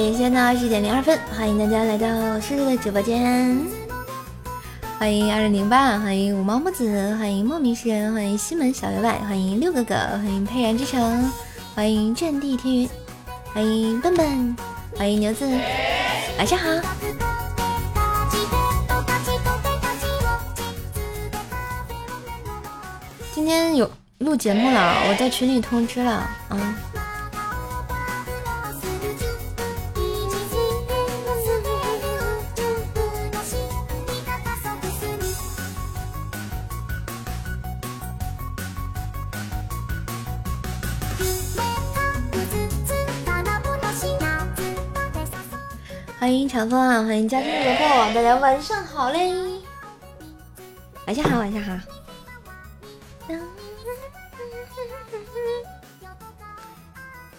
[0.00, 3.60] 嗨，连线呢十点零二分，欢迎大家来到叔叔的直播间。
[4.98, 11.30] 欢迎二零零八，欢迎五毛木子，欢迎莫名诗人，欢迎西门小员外，欢迎六哥哥，欢迎沛然之城，
[11.74, 12.90] 欢迎战地天云，
[13.52, 14.56] 欢迎笨笨，
[14.96, 15.46] 欢迎牛子，
[16.38, 16.70] 晚上好。
[23.34, 26.74] 今天有录节目了，我在群里通知了，嗯。
[46.50, 47.04] 长风啊！
[47.04, 49.32] 欢迎家中的破，大家晚上好嘞！
[51.06, 51.72] 晚上好，晚上好。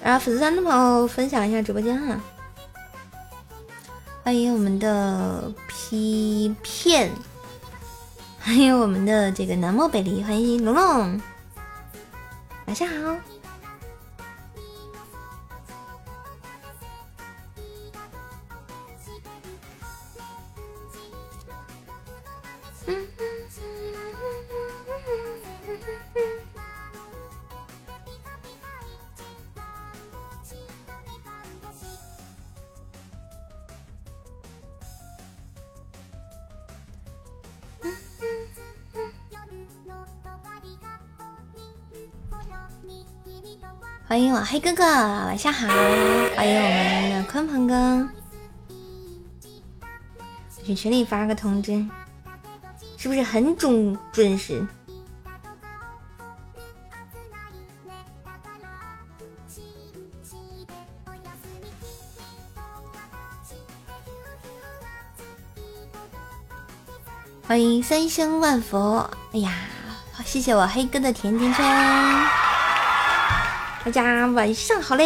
[0.02, 2.18] 然后粉丝团的朋友分享一下直播间哈。
[4.24, 7.12] 欢迎我们的皮片，
[8.40, 11.22] 欢迎我们的这个南漠北离，欢迎龙龙，
[12.66, 13.18] 晚上好。
[44.12, 45.68] 欢迎我黑哥哥，晚上好！
[46.36, 48.10] 欢迎我们的鲲鹏哥，
[50.66, 51.82] 去群里发个通知，
[52.98, 54.68] 是不是很准准时？
[67.48, 69.54] 欢迎三生万佛，哎呀，
[70.26, 72.51] 谢谢我黑哥的甜甜圈。
[73.84, 75.04] 大家晚上好嘞！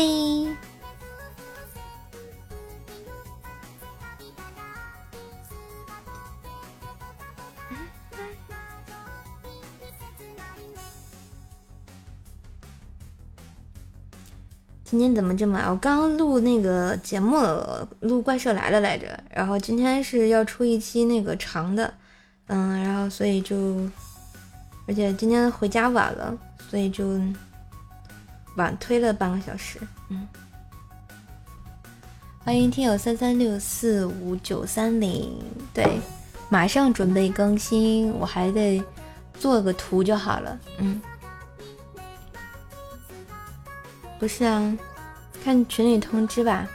[14.84, 15.72] 今天怎么这么晚……
[15.72, 17.38] 我刚录那个节目，
[18.02, 21.94] 录怪兽来了来着，然后今天是要出一期那个长的，
[22.47, 23.90] 嗯，然后所以就，
[24.86, 26.38] 而且今天回家晚了，
[26.69, 27.06] 所以就。
[28.55, 29.79] 晚推了半个小时，
[30.09, 30.27] 嗯，
[32.43, 35.38] 欢迎听友三三六四五九三零，
[35.73, 35.99] 对，
[36.49, 38.83] 马上准备更新，我还得
[39.39, 41.01] 做个图就好了，嗯，
[44.19, 44.77] 不是啊，
[45.44, 46.67] 看群里通知吧。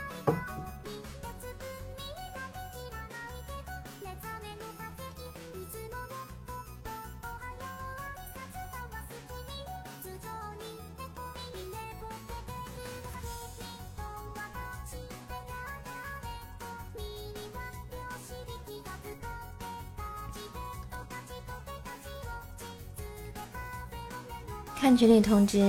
[24.81, 25.59] 看群里通知，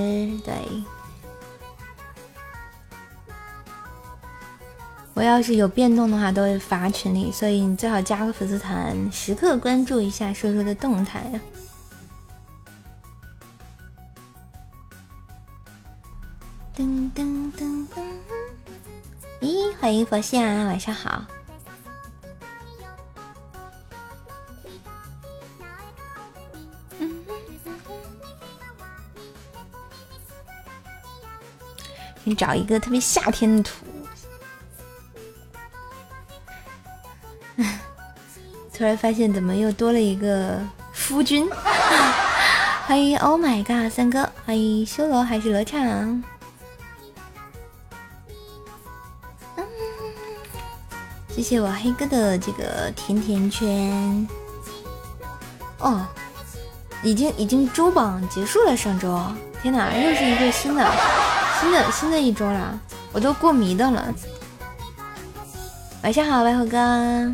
[0.42, 0.54] 对。
[5.12, 11.40] 我要是有变动的话，都会发群里，所以你最好加个粉丝团，时刻关注一下叔叔的动态呀。
[16.74, 16.82] 噔
[17.14, 18.02] 噔噔噔，
[19.42, 21.22] 咦，欢迎佛系啊，晚上好。
[32.34, 33.86] 找一个特别夏天的图。
[38.72, 40.58] 突然发现怎么又多了一个
[40.92, 41.48] 夫君？
[42.86, 46.22] 欢迎 Oh my God 三哥，欢迎修罗还是罗畅？
[51.28, 54.28] 谢谢我黑哥的这个甜甜圈。
[55.78, 56.06] 哦，
[57.02, 59.18] 已经已经周榜结束了，上周。
[59.62, 60.84] 天哪，又是一个新的。
[61.62, 62.76] 新的新的一周了，
[63.12, 64.12] 我都过迷的了。
[66.02, 67.32] 晚上好，白虎哥。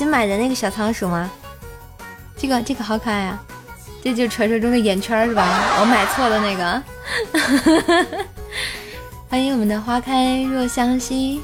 [0.00, 1.30] 新买的那个小仓鼠吗？
[2.34, 3.38] 这个这个好可爱啊！
[4.02, 5.76] 这就是传说中的眼圈是吧？
[5.78, 6.82] 我买错了那个。
[9.28, 11.42] 欢迎我们的花开若相惜，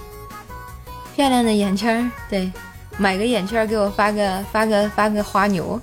[1.15, 2.51] 漂亮的眼圈对，
[2.97, 5.79] 买个眼圈给我发个发个发个花牛。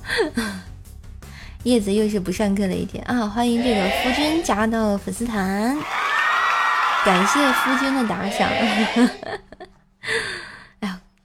[1.62, 3.28] 叶子又是不上课的一天啊！
[3.28, 5.78] 欢迎这个夫君加到粉丝团，
[7.06, 8.50] 感谢夫君的打赏。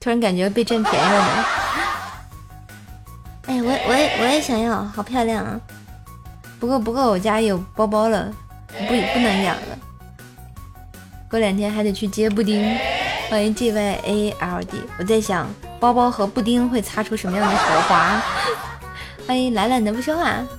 [0.09, 1.45] 突然感觉被占便宜了呢。
[3.45, 5.61] 哎，我我也我也想要，好漂亮啊！
[6.59, 8.33] 不过不过我家有包包了，
[8.75, 9.77] 不不能养了。
[11.29, 12.75] 过两天还得去接布丁。
[13.29, 14.81] 欢迎 G Y A L D。
[14.97, 15.47] 我在想，
[15.79, 18.19] 包包和布丁会擦出什么样的火花？
[19.27, 20.37] 欢迎懒懒的不说话。
[20.37, 20.58] 谢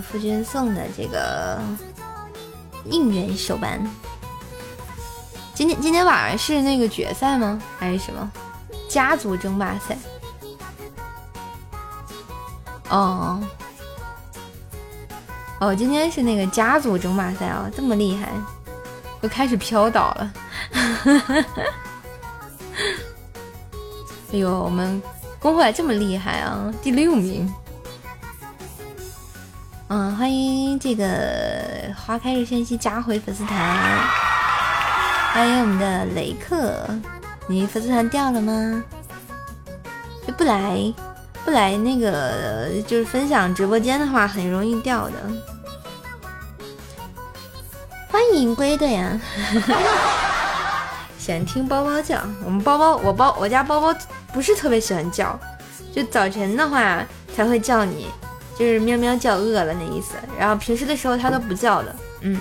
[0.00, 1.60] 夫君送的这个
[2.84, 3.80] 应援手办。
[5.54, 7.60] 今天今天晚上是那个决赛吗？
[7.78, 8.30] 还是什么
[8.88, 9.96] 家族争霸赛？
[12.88, 13.40] 哦
[15.60, 18.32] 哦，今天是那个家族争霸赛啊，这么厉害，
[19.20, 20.32] 都开始飘倒了。
[24.32, 25.02] 哎呦，我们
[25.38, 27.52] 公会这么厉害啊，第六名。
[29.92, 31.04] 嗯，欢迎这个
[31.96, 33.58] 花开日先息加回粉丝团，
[35.32, 36.86] 欢迎我们的雷克，
[37.48, 38.84] 你粉丝团掉了吗？
[40.24, 40.78] 就不来
[41.44, 45.14] 不来那个就是分享直播间的话，很容易掉的。
[48.08, 49.20] 欢迎归队啊！
[51.18, 53.92] 喜欢听包包叫，我们包包我包我家包包
[54.32, 55.36] 不是特别喜欢叫，
[55.92, 57.04] 就早晨的话
[57.34, 58.06] 才会叫你。
[58.60, 62.38] 就是喵喵叫饿了那意思，然后平时的时候它都不叫的，嗯。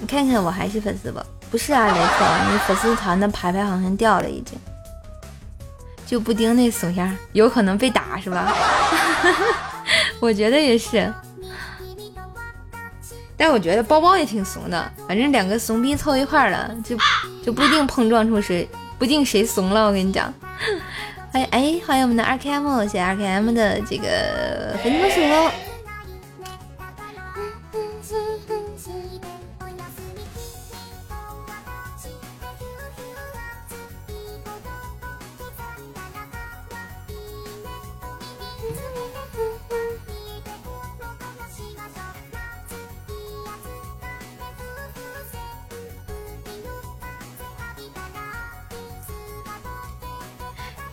[0.00, 1.20] 你看看我还是粉丝不？
[1.50, 4.58] 不是啊，雷克，你粉丝团的牌牌好像掉了已经。
[6.12, 8.54] 就布丁那怂样，有可能被打是吧？
[10.20, 11.10] 我觉得也是，
[13.34, 14.92] 但我觉得包包也挺怂的。
[15.08, 16.98] 反正两个怂逼凑一块了，就
[17.42, 18.68] 就不一定碰撞出谁，
[18.98, 19.86] 不定谁怂了。
[19.86, 20.30] 我跟你讲，
[21.32, 25.71] 欢 迎哎，欢迎我们的 R K M，谢谢 R K M 的这个粉丝鼠。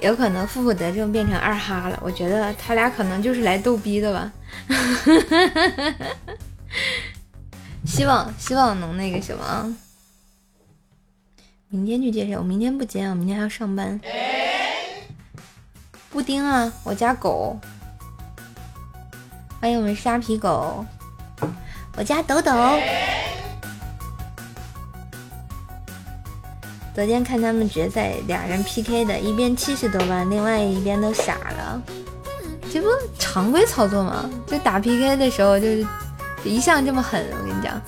[0.01, 4.31] 有可能负负得正变成二哈了，我觉得他俩可能就是来逗逼的吧。
[7.85, 9.75] 希望希望能那个什么，
[11.67, 12.37] 明天去接谁？
[12.37, 13.99] 我明天不接，我明天还要上班。
[16.09, 17.59] 布丁啊，我家狗，
[19.59, 20.85] 欢迎我们沙皮狗，
[21.97, 22.51] 我家抖抖。
[26.95, 31.81] 昨天看他们决赛，俩人 PK 的，一边七十多万，另外一边都傻了。
[32.71, 34.29] 这不常规操作吗？
[34.45, 35.87] 就打 PK 的时候，就是
[36.43, 37.25] 一向这么狠。
[37.31, 37.81] 我跟你讲，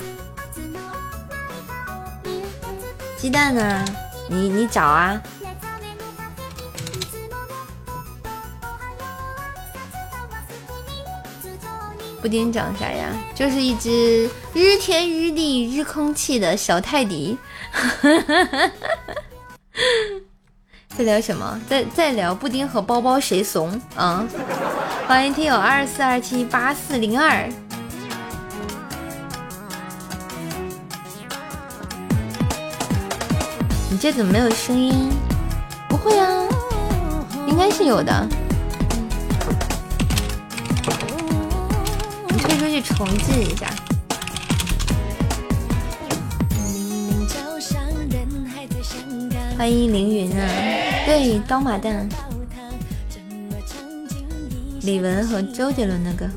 [3.17, 3.84] 鸡蛋呢？
[4.29, 5.22] 你你找啊。
[12.22, 13.10] 布丁长啥呀？
[13.36, 17.38] 就是一只日天日地日空气的小泰迪。
[20.98, 21.60] 在聊什么？
[21.70, 24.25] 在在聊布丁和包包谁怂啊？
[25.08, 27.50] 欢迎听友二四二七八四零二。
[33.90, 35.10] 你这怎么没有声音？
[35.88, 36.28] 不会啊，
[37.48, 38.28] 应该是有的。
[42.30, 43.68] 你退出去重置一下。
[49.62, 50.50] 欢迎凌云啊，
[51.06, 52.10] 对，刀马旦，
[54.82, 56.27] 李玟和周杰伦的歌。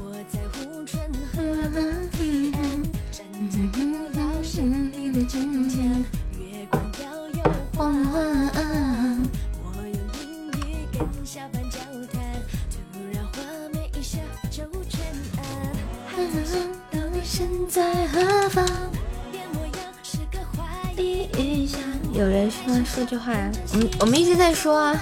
[23.04, 23.50] 这句话呀？
[23.74, 24.96] 嗯，我们一直在说啊，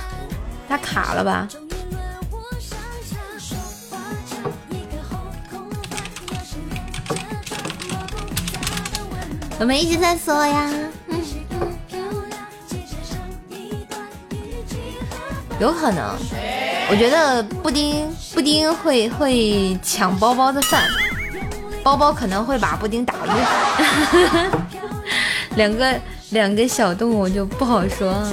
[0.69, 1.47] 他卡了吧？
[9.61, 10.69] 我们一直在说呀。
[15.61, 16.19] 有可能，
[16.91, 20.89] 我觉得布丁布丁会会抢包包的饭，
[21.85, 24.51] 包包可能会把布丁打晕，
[25.55, 25.97] 两个
[26.33, 28.27] 两个小动物就不好说。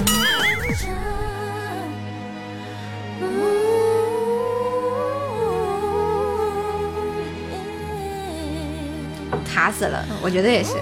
[9.44, 10.72] 卡死了，我觉得也是。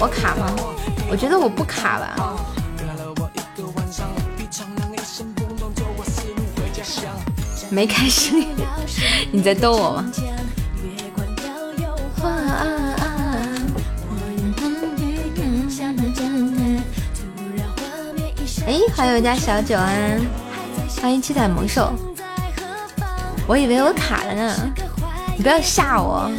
[0.00, 0.46] 我卡吗？
[1.10, 2.16] 我觉得我不卡吧。
[7.70, 8.32] 没开始，
[9.32, 10.12] 你在逗我吗？
[18.66, 20.20] 哎，还有一家小九安，
[21.02, 21.92] 欢迎七彩萌兽。
[23.46, 24.54] 我以为我卡了呢，
[25.36, 26.30] 你不要吓我。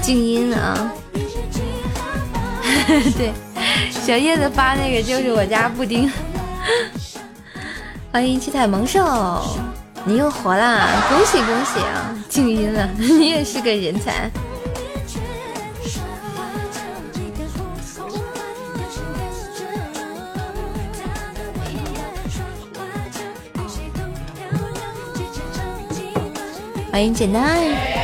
[0.00, 0.90] 静音啊！
[3.18, 3.32] 对，
[3.90, 6.10] 小叶子发那个就是我家布丁。
[8.10, 9.44] 欢迎七彩萌兽，
[10.04, 10.88] 你又活啦！
[11.10, 12.16] 恭喜恭喜啊！
[12.28, 14.30] 静音了， 你也是个人才。
[26.96, 27.95] 欢迎简单。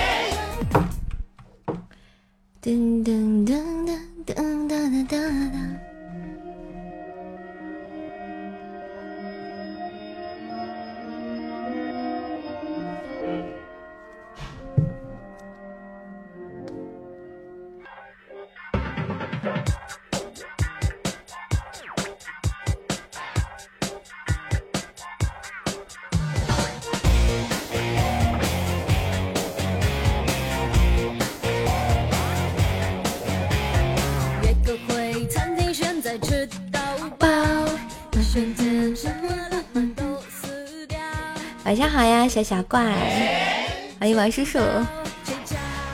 [42.42, 42.82] 小怪！
[44.00, 44.58] 欢迎王叔叔。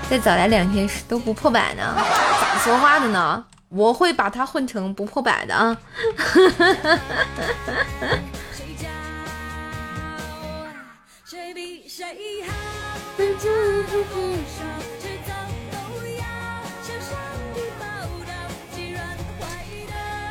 [0.09, 1.95] 再早来两天都不破百呢，
[2.40, 3.45] 咋说话的呢？
[3.69, 5.76] 我会把它混成不破百的啊！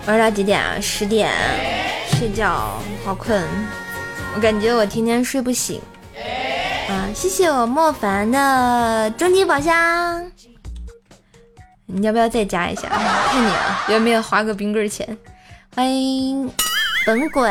[0.08, 0.80] 玩到几点啊？
[0.82, 1.32] 十点，
[2.18, 3.44] 睡觉，好困。
[4.34, 5.82] 我感觉我天天睡不醒，
[6.88, 7.10] 啊！
[7.14, 10.32] 谢谢我莫凡的终极宝箱，
[11.86, 12.88] 你要不要再加一下？
[13.32, 15.18] 看你啊，要不要花个冰棍钱？
[15.76, 16.50] 欢迎
[17.06, 17.50] 本鬼，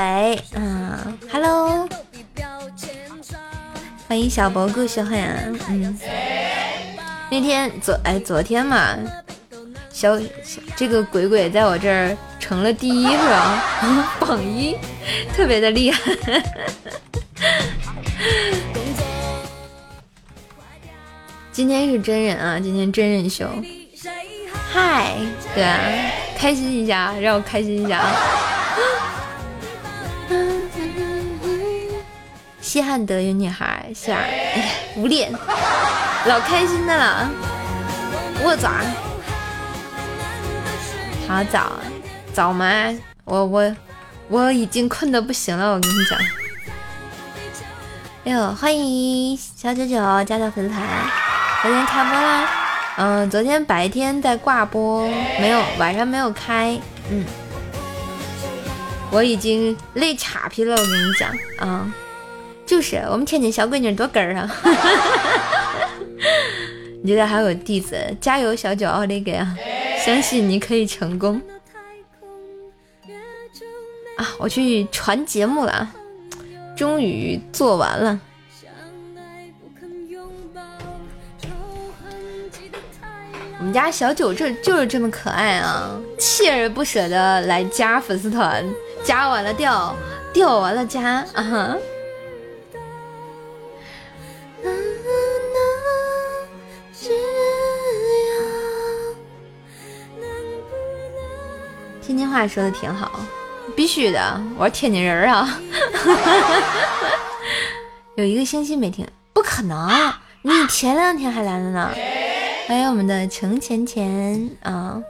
[0.54, 1.88] 啊，Hello，
[4.08, 5.38] 欢迎小蘑菇小黑啊，
[5.68, 5.98] 嗯，
[7.30, 8.96] 那天昨哎昨天嘛，
[9.90, 12.16] 小小这个鬼鬼在我这儿。
[12.38, 13.64] 成了第一是吧？
[14.20, 14.76] 榜一，
[15.34, 16.00] 特别的厉害。
[21.56, 23.48] 今天是真人啊，今天真人秀。
[24.70, 25.14] 嗨，
[25.54, 25.80] 对啊，
[26.36, 28.04] 开心一下，让我开心一下。
[32.60, 34.18] 稀罕德云女孩，是吧？
[34.18, 34.64] 哎呀，
[34.96, 35.32] 无脸，
[36.26, 37.30] 老开心的了。
[38.44, 38.70] 握爪，
[41.26, 41.72] 好早。
[42.34, 42.94] 早吗？
[43.24, 43.76] 我我
[44.28, 46.18] 我已经困得不行了，我跟你讲。
[48.26, 50.86] 哎呦，欢迎小九九加到粉丝团，
[51.62, 52.50] 昨天开播啦。
[52.98, 55.08] 嗯，昨天白天在挂播，
[55.40, 56.78] 没有晚上没有开。
[57.10, 57.24] 嗯，
[59.10, 61.92] 我已经累岔皮了，我跟你讲啊，
[62.64, 64.50] 就是我们天津小闺女多哏儿啊。
[67.02, 69.56] 你觉得还有弟子，加油，小九奥利给啊！
[70.04, 71.40] 相信你可以成功。
[74.16, 74.26] 啊！
[74.38, 75.88] 我去传节目了，
[76.76, 78.18] 终于做完了。
[83.58, 88.62] 我们家小九这就是这么可爱啊，锲而不舍的来加粉丝团，
[89.02, 89.96] 加完了掉，
[90.32, 91.76] 掉完了加啊。
[102.02, 103.20] 天津话说的挺好，
[103.74, 105.58] 必须的，我是天津人啊。
[108.16, 111.90] 有一个星期没听，不可能，你前两天还来了呢。
[112.66, 115.00] 欢迎我们的程钱钱啊！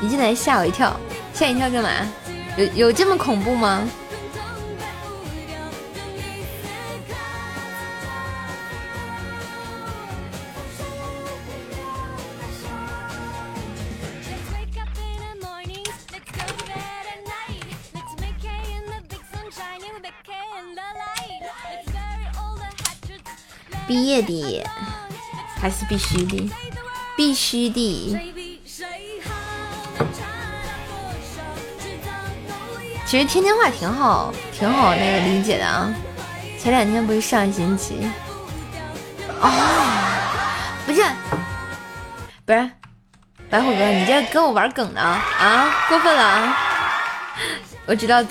[0.00, 0.98] 你进来吓我一跳，
[1.34, 1.90] 吓一跳干嘛？
[2.56, 3.86] 有有这么恐怖吗？
[23.90, 24.64] 毕业的
[25.60, 26.48] 还是必须的，
[27.16, 28.16] 必须的。
[33.04, 35.92] 其实天津话挺好，挺好那个理解的啊。
[36.56, 38.08] 前两天不是上星期？
[39.40, 39.50] 哦，
[40.86, 41.02] 不是，
[42.46, 42.70] 不是，
[43.50, 45.68] 白虎哥，你这跟我玩梗呢啊？
[45.88, 46.56] 过分了啊！
[47.86, 48.24] 我知道，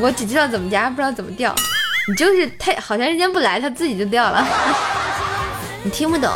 [0.00, 1.54] 我只知道怎么加，不知道怎么掉。
[2.08, 4.42] 你就是太好长时间不来，它自己就掉了。
[5.84, 6.32] 你听不懂，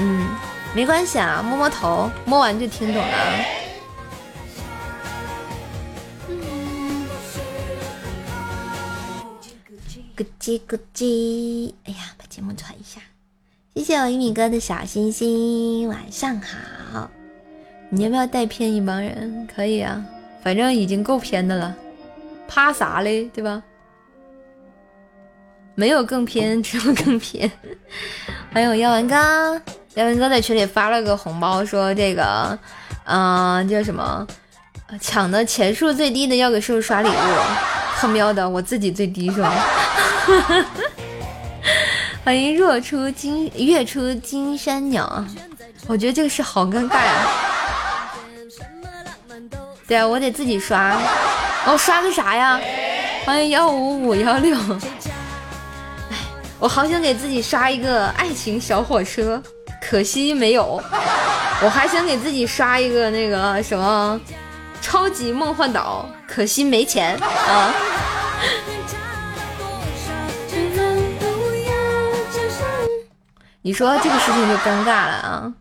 [0.00, 0.26] 嗯，
[0.74, 3.44] 没关系啊，摸摸头，摸完就听懂了。
[10.16, 13.02] 咕叽咕叽，哎呀，把节目传一下，
[13.74, 17.10] 谢谢我一米哥的小心心，晚上好。
[17.90, 19.46] 你要不要带偏一帮人？
[19.54, 20.02] 可以啊，
[20.42, 21.76] 反正已经够偏的了，
[22.48, 23.62] 怕啥嘞，对吧？
[25.74, 27.50] 没有更偏， 只有更偏。
[28.52, 29.14] 欢迎我耀文哥，
[29.94, 32.58] 耀文哥在群里发了个红包，说这个，
[33.04, 34.26] 嗯，叫什么？
[35.00, 37.12] 抢的钱数最低的要给师傅刷礼物。
[37.96, 39.52] 他喵的，我自己最低是吧？
[42.22, 45.24] 欢迎若出金月出金山鸟，
[45.86, 47.28] 我觉得这个事好尴尬呀。
[49.86, 50.96] 对啊，我得自己刷。
[51.66, 52.60] 我刷个啥呀？
[53.24, 54.56] 欢迎幺五五幺六。
[56.60, 59.42] 我好想给自己刷一个爱情小火车，
[59.82, 60.82] 可惜没有。
[61.62, 64.20] 我还想给自己刷一个那个什么
[64.80, 67.74] 超级梦幻岛，可惜没钱啊。
[73.60, 75.52] 你说这个事情就尴尬了啊？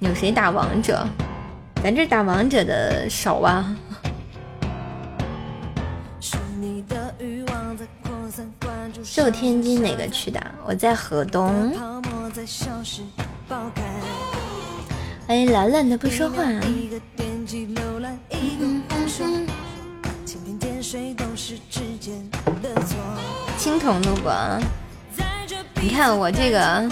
[0.00, 1.06] 有谁打王者？
[1.82, 3.76] 咱这打王者的少啊。
[6.20, 6.36] 是
[9.30, 10.40] 天津哪个区的？
[10.64, 11.72] 我在河东。
[15.26, 16.44] 欢迎懒懒的不说话。
[23.56, 24.34] 青铜路过，
[25.80, 26.88] 你看我这个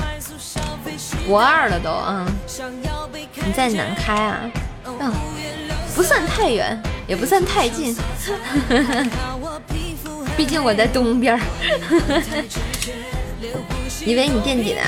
[1.26, 2.26] 博二了都啊！
[3.44, 4.40] 你在南开啊？
[5.00, 5.12] 嗯，
[5.94, 7.96] 不算太远，也不算太近。
[10.42, 11.40] 毕竟我在东边儿
[14.04, 14.80] 以为你垫底呢？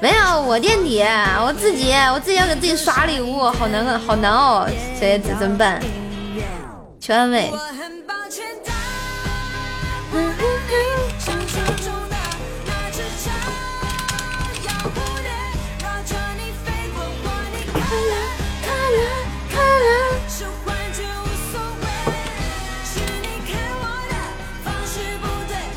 [0.00, 1.02] 没有，我垫底，
[1.44, 4.64] 我自己，我自己要给自己刷礼物，好难，好难哦，
[4.94, 5.80] 小叶子怎么办？
[7.00, 7.50] 求安慰。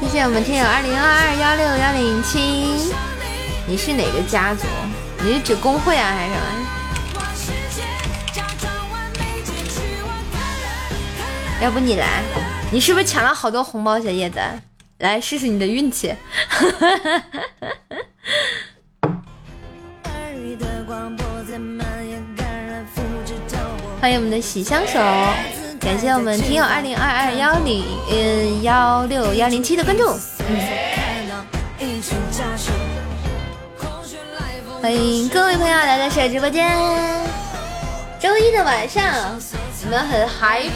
[0.07, 2.39] 谢谢我们听友二零二二幺六幺零七，
[3.67, 4.65] 你是哪个家族？
[5.21, 6.45] 你是指工会啊还是什么？
[11.61, 12.23] 要不你来，
[12.71, 13.99] 你是不是抢了好多红包？
[13.99, 14.39] 小叶子，
[14.99, 16.15] 来试试你的运气。
[23.99, 24.97] 欢迎我们的喜相守。
[25.79, 30.17] 感谢我们听友二零二二幺零嗯幺六幺零七的关注，
[34.81, 36.77] 欢迎各位朋友来到小直播间。
[38.19, 39.39] 周一的晚上，
[39.83, 40.69] 你们很 happy。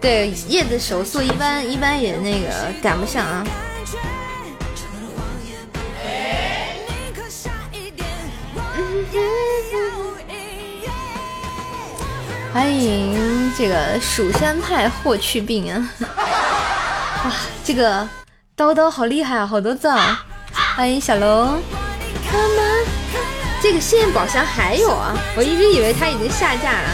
[0.00, 3.46] 对，叶子手速一般，一般也那个赶不上啊。
[12.52, 15.90] 欢迎这个蜀山派霍去病啊！
[17.24, 17.32] 哇，
[17.62, 18.08] 这个
[18.56, 20.16] 叨叨好厉害啊，好多赞！
[20.74, 21.60] 欢迎小龙，
[23.62, 26.88] 这个幸运宝箱还有啊，我一直以为它已经下架了。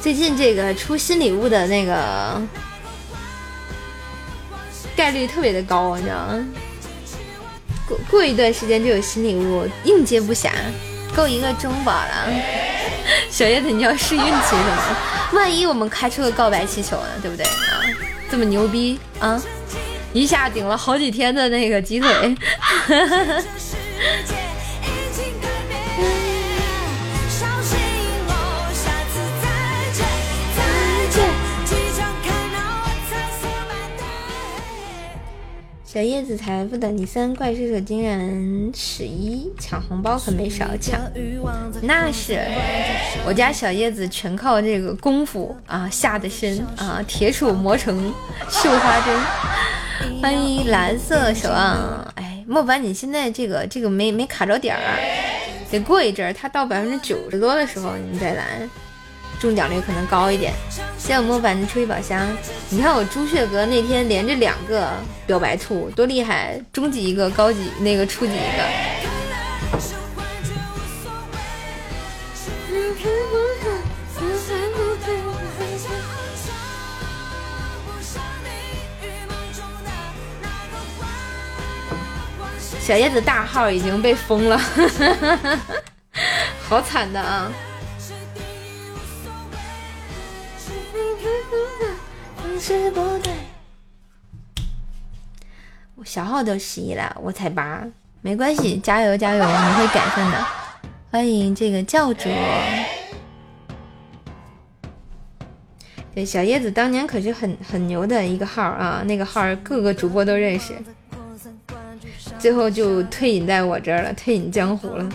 [0.00, 2.40] 最近这个出新礼物的那个
[4.96, 6.46] 概率特别的高，你知道吗？
[7.90, 10.50] 过过一段时间就有新礼物，应接不暇，
[11.14, 12.32] 够一个中宝了。
[13.28, 14.96] 小叶子，你要试运气是吗？
[15.34, 17.08] 万一我们开出个告白气球呢？
[17.20, 17.82] 对不对啊？
[18.30, 19.42] 这么牛逼啊！
[20.12, 22.08] 一下顶了好几天的那个鸡腿。
[35.92, 38.20] 小叶子财富等级三，怪兽手竟然
[38.72, 41.00] 十一，抢红包可没少抢。
[41.82, 42.40] 那是
[43.26, 48.14] 我家小叶子全靠这个功夫啊下的深啊，铁杵磨成
[48.48, 49.20] 绣花针。
[50.22, 54.80] 欢迎蓝色守望，哎，莫凡你现在这个这个没没卡着点儿，
[55.72, 58.60] 得过一阵儿，他到百分之九十多的时候你再来。
[59.40, 60.52] 中奖率可能高一点，
[60.98, 62.28] 谢我莫凡的初级宝箱。
[62.68, 64.92] 你看我朱雀哥那天连着两个
[65.26, 66.62] 表白兔，多厉害！
[66.70, 68.64] 中级一个，高级那个初级一个。
[82.78, 84.60] 小叶子大号已经被封了，
[86.68, 87.50] 好惨的啊！
[92.60, 93.32] 是不对
[95.94, 97.82] 我小号都十一了，我才八，
[98.20, 100.46] 没关系，加油加油，你会改善的。
[101.10, 102.28] 欢迎这个教主，
[106.14, 110.74] 对小叶子当年可是很很牛的一个号啊，那个号各个主播都认识，
[112.38, 115.08] 最后就退隐在我这儿了，退隐江湖了。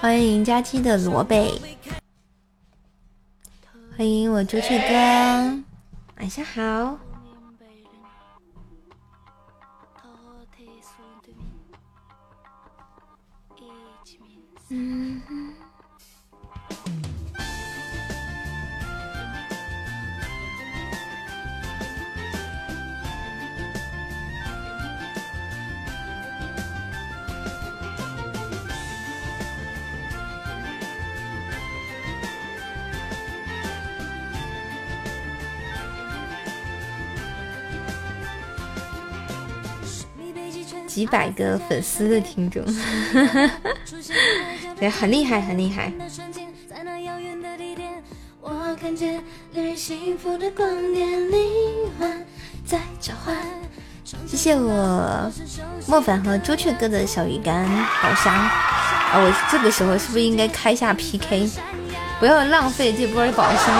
[0.00, 1.52] 欢迎佳期的罗贝，
[3.96, 4.94] 欢迎我朱雀哥，
[6.16, 6.98] 晚上好。
[40.90, 42.64] 几百个粉丝的听众，
[44.76, 45.92] 对，很厉害，很厉害。
[54.26, 55.30] 谢谢我
[55.86, 57.64] 莫凡和朱雀哥的小鱼干
[58.02, 59.12] 宝箱啊！
[59.14, 61.48] 我这个时候是不是应该开下 PK？
[62.18, 63.72] 不要浪费这波宝箱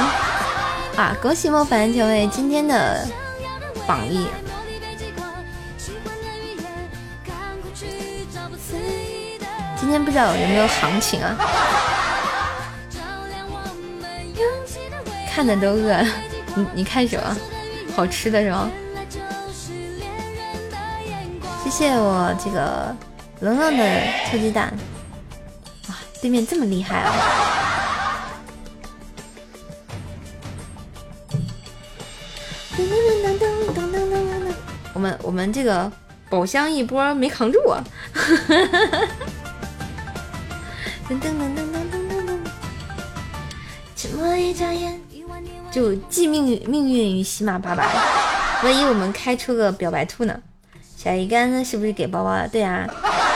[0.96, 1.16] 啊！
[1.20, 3.04] 恭喜莫凡成为今天的
[3.84, 4.24] 榜一。
[9.90, 11.36] 今天不知道有没有行情啊？
[15.28, 16.06] 看的都饿了，
[16.54, 17.36] 你你看什么？
[17.96, 18.70] 好吃的是吗？
[21.64, 22.94] 谢谢我这个
[23.40, 24.72] 冷冷的臭鸡蛋。
[25.88, 27.12] 哇，对面这么厉害啊！
[34.94, 35.90] 我们我们这个
[36.28, 37.82] 宝箱一波没扛住啊！
[41.10, 42.38] 噔噔噔噔噔噔噔！
[43.96, 45.00] 沉默一眨眼，
[45.72, 47.90] 就寄命运命运于喜马爸爸。
[48.62, 50.40] 万一我们开出个表白兔呢？
[50.96, 51.64] 小鱼干呢？
[51.64, 52.46] 是不是给包包的？
[52.50, 52.86] 对啊，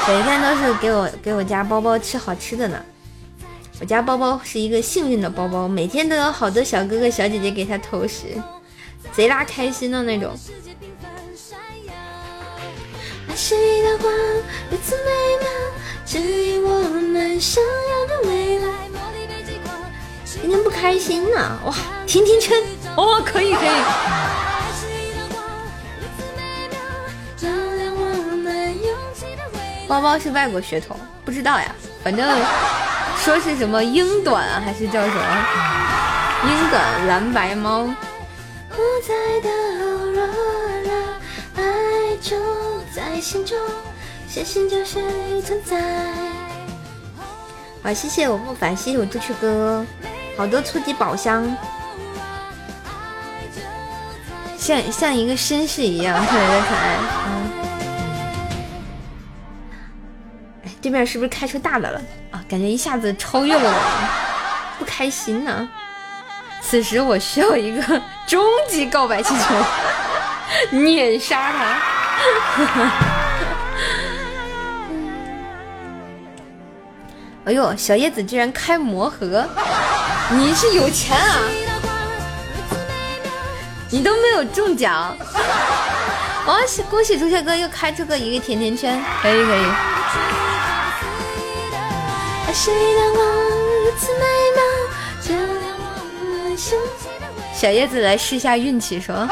[0.07, 2.81] 小鱼干都是给我给我家包包吃好吃的呢。
[3.81, 8.41] 我家包包是一个幸运的包包，每天都有好多小哥哥小姐姐给他投食，
[9.13, 10.33] 贼拉开心的那种。
[13.35, 14.13] 是一道光，
[14.71, 15.11] 如此美
[15.41, 15.49] 妙。
[16.15, 18.69] 指引我们想要的未来。
[20.25, 21.75] 今天不开心呢，哇！
[22.07, 22.57] 甜甜圈，
[22.97, 23.69] 哦，可以可以。
[29.89, 31.75] 包猫猫是外国血统，不知道呀，
[32.05, 32.25] 反正
[33.19, 35.47] 说是什么英短啊，还是叫什么
[36.45, 37.93] 英短蓝白猫。
[38.71, 39.51] 不在的
[39.85, 40.29] 偶尔
[41.57, 42.37] 爱就
[42.95, 43.59] 在心中，
[44.35, 44.99] 相信就是
[45.43, 45.81] 存在。
[47.85, 49.87] 好，谢谢我不凡，谢谢我朱雀哥，
[50.37, 51.57] 好多初级宝箱，
[54.59, 56.97] 像像一个绅士一样，特别的可爱。
[57.29, 57.51] 嗯，
[60.65, 62.01] 哎，对面是不是开出大的了
[62.33, 62.45] 啊？
[62.49, 65.69] 感觉一下子超越了我，不开心呢。
[66.61, 69.55] 此时我需要一个终极告白气球，
[70.77, 73.14] 碾杀他！
[77.45, 79.45] 哎呦，小叶子居然开魔盒，
[80.31, 81.39] 你是有钱啊？
[83.91, 85.15] 你都没有中奖，
[86.47, 86.59] 哇！
[86.91, 89.63] 恭喜朱雀哥又开出个一个甜甜圈，可以可以。
[97.55, 99.15] 小叶子来试一下运气，说。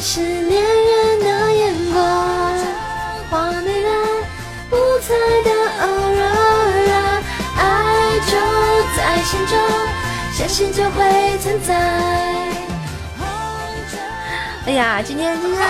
[0.00, 2.31] 是恋人的眼光，
[7.56, 8.32] 爱就
[8.96, 9.58] 在心中，
[10.32, 11.74] 相信就会存在。
[14.64, 15.60] 哎呀，今天今天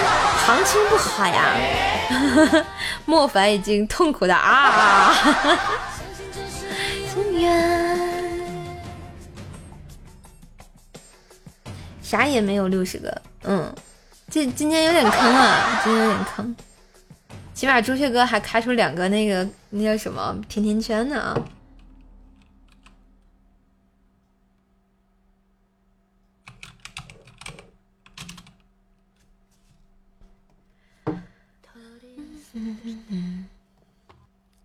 [0.45, 1.55] 行情不好呀，
[3.07, 5.15] 莫凡已经痛苦的啊。
[12.03, 13.75] 啥也没有六十个，嗯，
[14.31, 16.55] 这今天有点坑啊，今天有点坑。
[17.63, 21.39] 起码朱雀哥还开出两个那个那叫什么甜甜圈呢啊！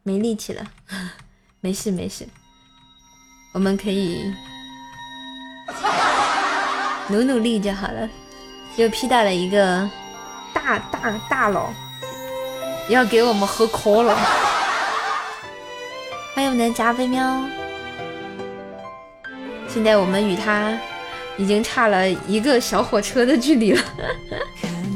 [0.02, 0.68] 没力气了，
[1.62, 2.28] 没事没事，
[3.54, 4.34] 我们可以。
[7.10, 8.10] 努努力就好了，
[8.76, 9.88] 又 P 到了一个
[10.52, 11.72] 大大大佬，
[12.90, 14.16] 要给我们喝可乐。
[16.34, 17.42] 欢迎我们的加菲喵，
[19.68, 20.78] 现在我们与他
[21.36, 23.82] 已经差了一个小火车的距离了。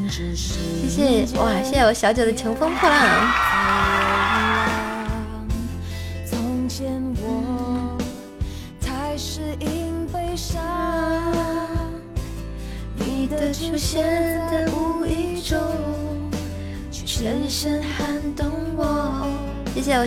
[0.09, 3.50] 谢谢哇，谢谢我小九的乘风破浪。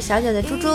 [0.05, 0.69] 谢谢我小的猪猪。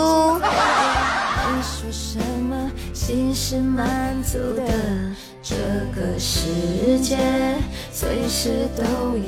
[1.54, 2.68] 你说什么？
[2.92, 4.62] 心是满足的，
[5.40, 5.54] 这
[5.94, 7.16] 个世界
[7.92, 8.82] 随时都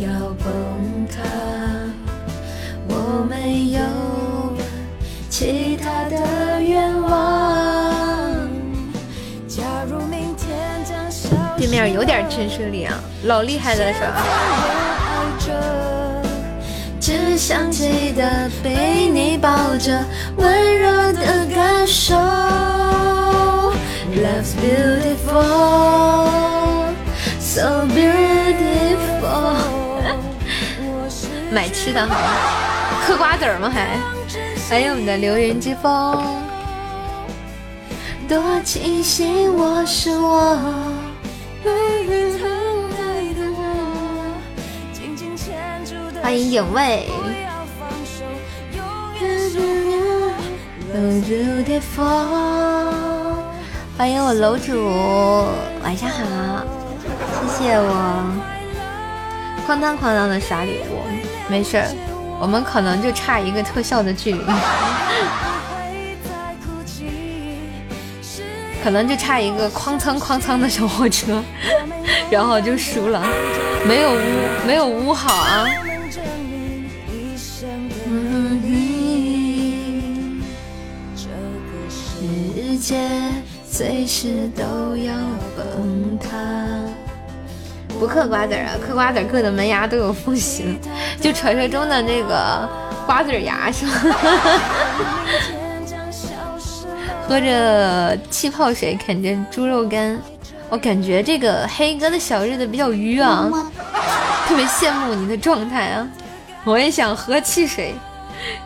[0.05, 1.23] 要崩塌。
[2.89, 3.81] 我没有
[5.31, 7.13] 其他的愿望。
[9.47, 14.72] 假如明天将消对面有点震慑力啊，老厉害了是吧？
[17.43, 20.01] 只想记得被你抱着，
[20.37, 22.15] 温柔的感受。
[24.15, 26.29] Love's beautiful,
[27.41, 29.57] so beautiful。
[31.51, 32.15] 买吃的哈，
[33.09, 33.99] 嗑瓜子吗还？
[34.71, 36.25] 还有我们的流云之风，
[38.29, 40.57] 多庆幸我是我。
[46.23, 47.09] 欢迎影卫，
[53.99, 54.87] 欢迎我楼主，
[55.83, 56.65] 晚上好，
[57.49, 58.25] 谢谢我，
[59.67, 61.03] 哐当哐当的刷礼物，
[61.49, 61.83] 没事，
[62.39, 64.39] 我们可能就差一个特效的距离。
[68.85, 71.43] 可能就差一个哐仓哐仓的小火车，
[72.31, 73.21] 然后就输了，
[73.85, 74.21] 没有污
[74.65, 75.67] 没有污好啊。
[82.83, 82.99] 界
[83.71, 85.15] 随时都要
[85.57, 86.29] 崩塌。
[88.01, 90.75] 不嗑瓜子儿啊，嗑瓜子儿嗑的门牙都有缝隙了，
[91.21, 92.69] 就传说中的那个
[93.07, 93.93] 瓜子牙是吗？
[97.29, 100.21] 喝着气泡水，啃着猪肉干，
[100.69, 103.49] 我感觉这个黑哥的小日子比较愉啊，
[104.49, 106.09] 特别羡慕你的状态啊！
[106.65, 107.95] 我也想喝汽水，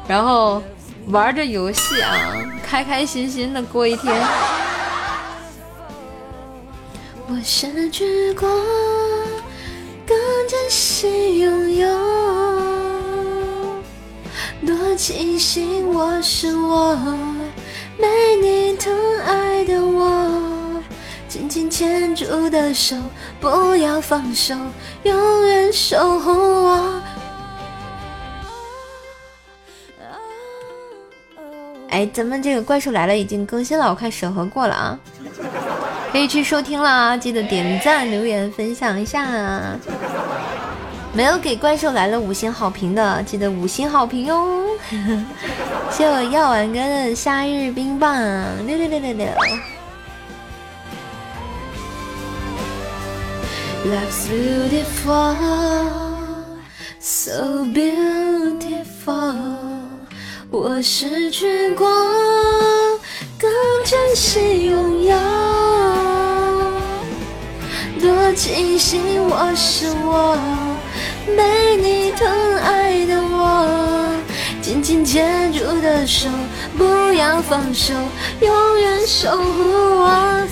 [0.09, 0.62] 然后
[1.08, 4.12] 玩着游戏啊，开开心心的过一天。
[7.28, 8.48] 我失去过，
[10.06, 10.16] 更
[10.48, 11.88] 珍惜拥有。
[14.66, 16.96] 多庆幸我是我，
[17.96, 20.82] 没你疼爱的我，
[21.28, 22.96] 紧紧牵住的手，
[23.40, 24.56] 不要放手，
[25.04, 27.00] 永远守护我。
[31.88, 34.99] 哎，咱们这个怪兽来了已经更新了，我看审核过了啊，
[36.12, 39.79] 可以去收听了啊，记得点赞、留言、分享一下。
[41.12, 44.46] 没有给怪兽来了五星好评的，记得五星好评哟！
[45.90, 48.14] 谢我药丸哥的夏日冰棒，
[48.66, 49.27] 六六六六六。
[53.87, 55.35] Life's beautiful,
[56.99, 59.37] so beautiful。
[60.50, 61.87] 我失去过，
[63.38, 63.50] 更
[63.85, 65.16] 珍惜拥有。
[68.00, 70.38] 多庆幸我是我。
[71.37, 72.28] 被你疼
[72.59, 74.14] 爱的我，
[74.62, 76.28] 紧紧牵住的手，
[76.78, 77.92] 不要放手，
[78.40, 80.46] 永远守护我。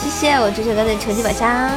[0.00, 1.70] 谢谢我朱小哥的成绩宝箱。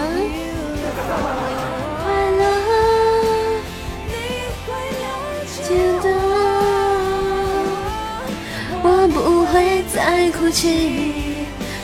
[9.98, 11.14] 会再哭泣，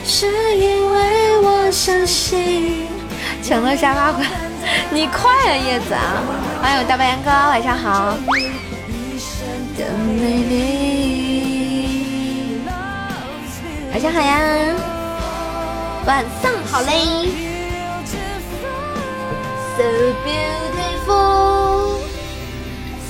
[0.06, 2.86] 是因为我相信。
[3.42, 4.24] 抢到沙发快，
[4.92, 6.22] 你快啊叶子啊！
[6.62, 8.16] 欢迎我大白杨哥，晚上好。
[13.92, 14.22] 晚上好。
[14.22, 14.40] 呀，
[16.06, 16.82] 晚上好。
[16.82, 16.92] 嘞。
[19.76, 19.84] So
[20.24, 21.98] beautiful,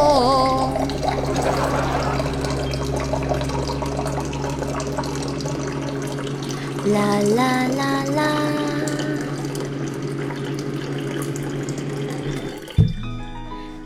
[6.92, 8.26] 啦啦啦啦！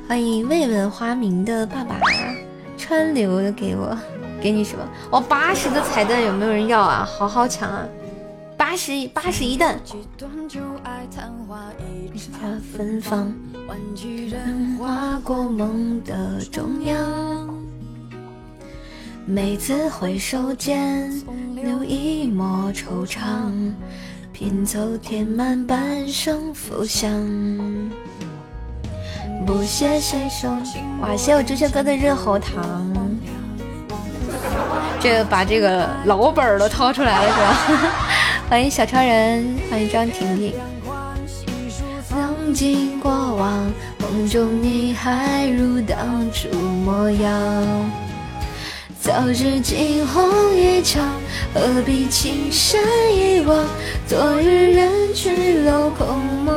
[0.09, 2.01] 欢迎未闻花名的爸爸
[2.79, 3.95] 川流的给我，
[4.41, 4.89] 给你什么？
[5.11, 7.07] 我八十个彩蛋有没有人要啊？
[7.07, 7.87] 好好抢啊！
[8.57, 9.79] 八十八十一蛋。
[12.75, 13.35] 芬芳，
[14.79, 17.44] 划过梦的中央。
[19.27, 21.11] 每次回首间，
[21.55, 23.73] 留一抹惆怅，
[24.35, 27.11] 拼凑填满半生浮想。
[29.47, 30.51] 不谢谁手，
[31.01, 31.17] 哇！
[31.17, 32.87] 谢我朱雀哥的热喉糖，
[35.01, 37.93] 这把这个老本儿都掏出来了是吧？
[38.51, 40.53] 欢迎小超人，欢迎张婷婷。
[42.07, 47.91] 曾经过往，梦中你还如当初模样。
[49.05, 51.05] 早知惊鸿一场，
[51.53, 52.81] 何必情深
[53.15, 53.63] 一往？
[54.07, 56.57] 昨日人去楼空梦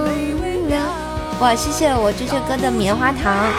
[0.69, 1.37] 了。
[1.41, 3.49] 哇，谢谢我这些哥的棉花糖。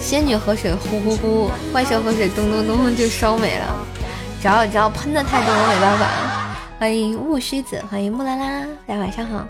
[0.00, 3.66] 仙女河水呼呼呼，怪兽河水咚咚咚就烧没了。
[4.40, 6.06] 只要只要喷的太多，我没办法。
[6.78, 9.46] 欢迎雾须子，欢迎木拉拉，大家晚上好。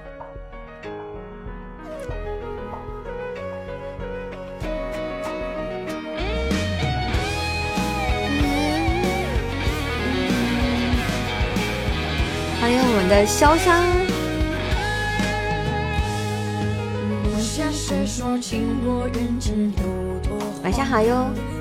[13.08, 13.72] 们的潇湘，
[20.62, 21.57] 晚上好哟。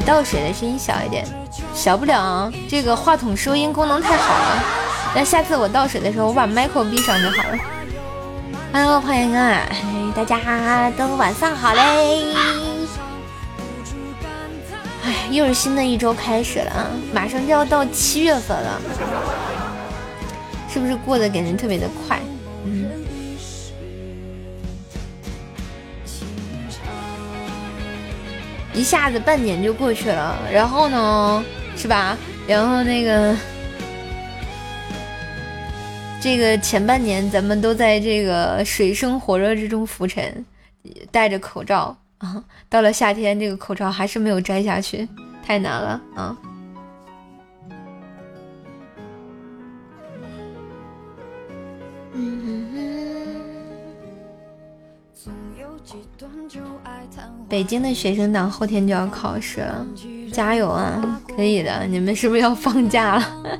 [0.00, 1.26] 倒水的声音小一点，
[1.74, 4.64] 小不了，这个话筒收音功能太好了。
[5.14, 7.58] 那下次我倒水的时候，我把麦克闭上就好了。
[8.72, 9.62] Hello，欢迎啊，
[10.14, 12.34] 大家都晚上好嘞。
[15.04, 18.80] 哎，又是新的一周开始了，马上就要到七月份了，
[20.72, 22.20] 是不是过得给人特别的快？
[28.72, 31.44] 一下子半年就过去了，然后呢，
[31.76, 32.16] 是吧？
[32.46, 33.36] 然后那个，
[36.20, 40.44] 这个前半年咱们都在这个水深火热之中浮沉，
[41.10, 42.42] 戴着口罩啊。
[42.68, 45.06] 到了夏天，这个口罩还是没有摘下去，
[45.44, 46.36] 太难了啊！
[57.50, 59.84] 北京的学生党后天就要考试了，
[60.32, 61.20] 加油啊！
[61.36, 63.24] 可以的，你们是不是要放假了？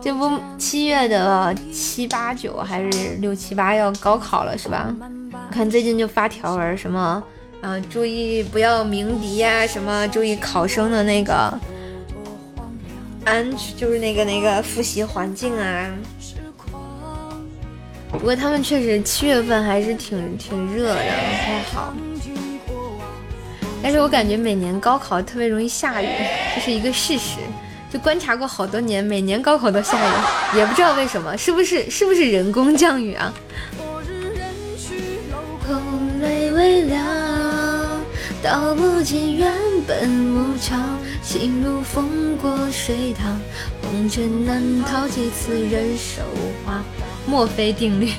[0.00, 4.94] 这不七月的七八九还是六七八要高考了是吧？
[5.50, 7.22] 看最近就发条文什么，
[7.60, 11.52] 嗯，注意不要鸣笛呀，什么注意考生的那个
[13.26, 15.90] 安，就是那个那个复习环境啊。
[18.12, 21.92] 不过他们确实七月份还是挺挺热的，不太好。
[23.82, 26.06] 但是我感觉每年高考特别容易下雨，
[26.54, 27.38] 这是一个事实。
[27.92, 33.34] 就观察过好多年，每年高考都下雨，也不知道为什么，是不是是不是人工降雨啊？
[38.42, 39.52] 道不尽原
[39.86, 43.40] 本无常，心如风过水淌，
[43.92, 46.22] 红尘难逃几次人手
[46.64, 46.82] 花。
[47.26, 48.10] 墨菲定律，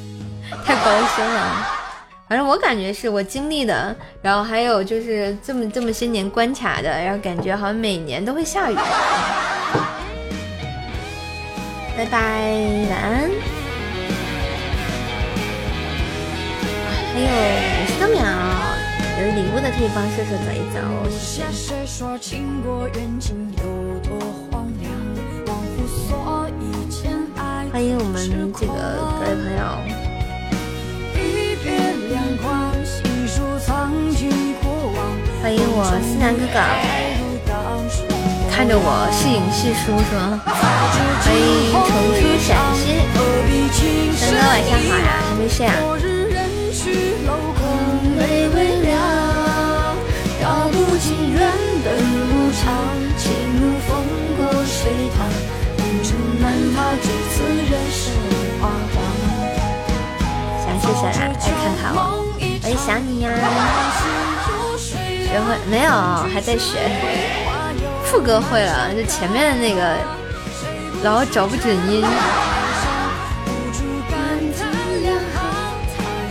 [0.66, 1.66] 太高深了。
[2.28, 8.74] 反正我感觉是我经历的，然后还有就是这么这么些年观察的，然后感觉好像每年都会下雨。
[11.96, 12.20] 拜拜，
[12.90, 13.30] 晚安。
[17.14, 18.20] 还有五十多秒。
[19.16, 20.76] 有礼物的可以帮射手走一走。
[27.74, 28.22] 欢迎我们
[28.56, 28.72] 这个
[29.18, 29.58] 各位朋友。
[35.42, 36.62] 欢迎我思南哥哥，
[38.48, 40.40] 看着我是影是书是吗？
[40.46, 43.02] 欢迎重出陕西，
[44.20, 45.74] 三哥晚上好呀，还没睡啊？
[61.04, 61.22] 来看
[61.80, 61.98] 看我，
[62.38, 63.30] 我也想你呀。
[64.78, 65.90] 学会没有？
[66.32, 66.78] 还在学。
[68.04, 69.96] 副歌会了，就前面的那个
[71.02, 72.04] 老找不准音，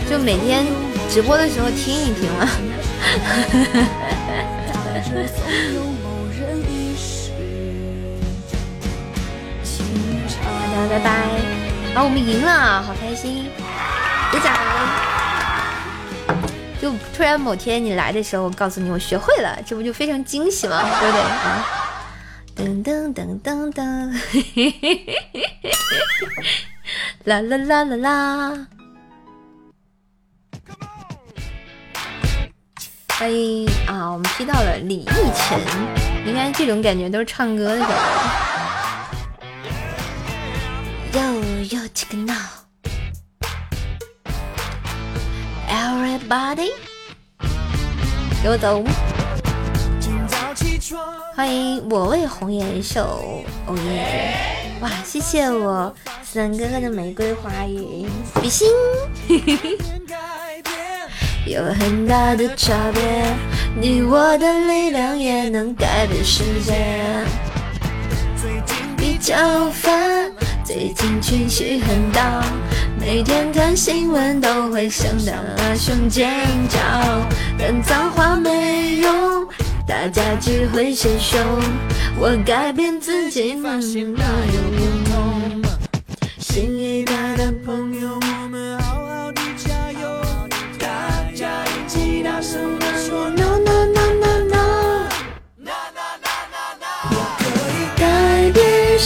[0.08, 0.64] 就每天
[1.10, 2.48] 直播的时候听一听嘛。
[10.74, 11.10] 大家拜拜！
[11.94, 13.48] 啊，我们赢了，好开心！
[14.34, 14.52] 鼓掌！
[16.82, 20.82] 就突然某天你来的时候，我告诉你我学会了，这不就非常惊喜吗？
[20.82, 21.64] 对不对啊？
[22.56, 25.72] 噔噔噔噔噔，嘿嘿嘿嘿嘿嘿！
[27.24, 28.66] 啦啦啦啦啦！
[33.16, 34.10] 欢迎啊！
[34.10, 35.60] 我们踢到了李奕晨，
[36.24, 37.92] 你看这种感觉都是唱歌的时候。
[41.12, 41.22] Yo
[41.68, 42.26] yo check
[46.04, 46.72] Everybody，
[48.42, 48.84] 给我走！
[51.34, 54.34] 欢迎我为红颜瘦，哦耶！
[54.82, 58.06] 哇，谢谢我三哥哥的玫瑰花语，
[58.42, 58.68] 比心。
[61.46, 63.34] 有很大的差别，
[63.80, 66.84] 你我的力量也能改变世界。
[68.36, 70.30] 最近比较烦，
[70.64, 72.42] 最近情绪很大，
[72.98, 76.32] 每天看新闻都会想到阿雄尖
[76.70, 76.78] 叫，
[77.58, 79.46] 但脏话没用，
[79.86, 81.38] 大家只会嫌凶。
[82.18, 84.54] 我改变自己，发现那有
[85.10, 85.62] 用。
[86.38, 88.18] 新一代的朋友。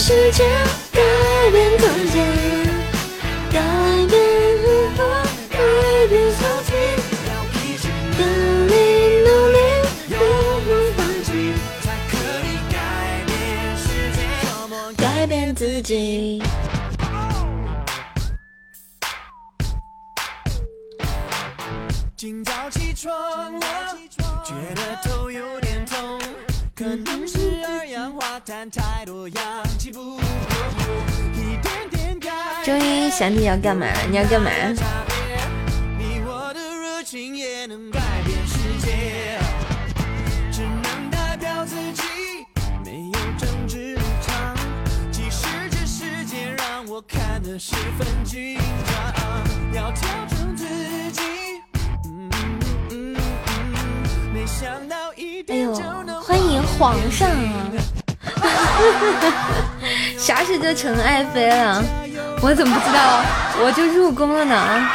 [0.01, 0.68] 世界改变
[22.15, 23.11] 今早起床
[23.59, 23.97] 了，
[24.45, 26.21] 觉得头有点痛，
[26.75, 29.43] 可能是二氧化碳太多氧。
[32.63, 33.87] 终于想你要干嘛？
[34.11, 34.51] 你要干嘛？
[47.49, 47.53] 哎
[55.55, 55.73] 呦，
[56.21, 57.73] 欢迎皇上啊！
[60.15, 61.83] 啥时就成爱妃了？
[62.43, 63.23] 我怎么不知道？
[63.63, 64.87] 我就入宫了呢。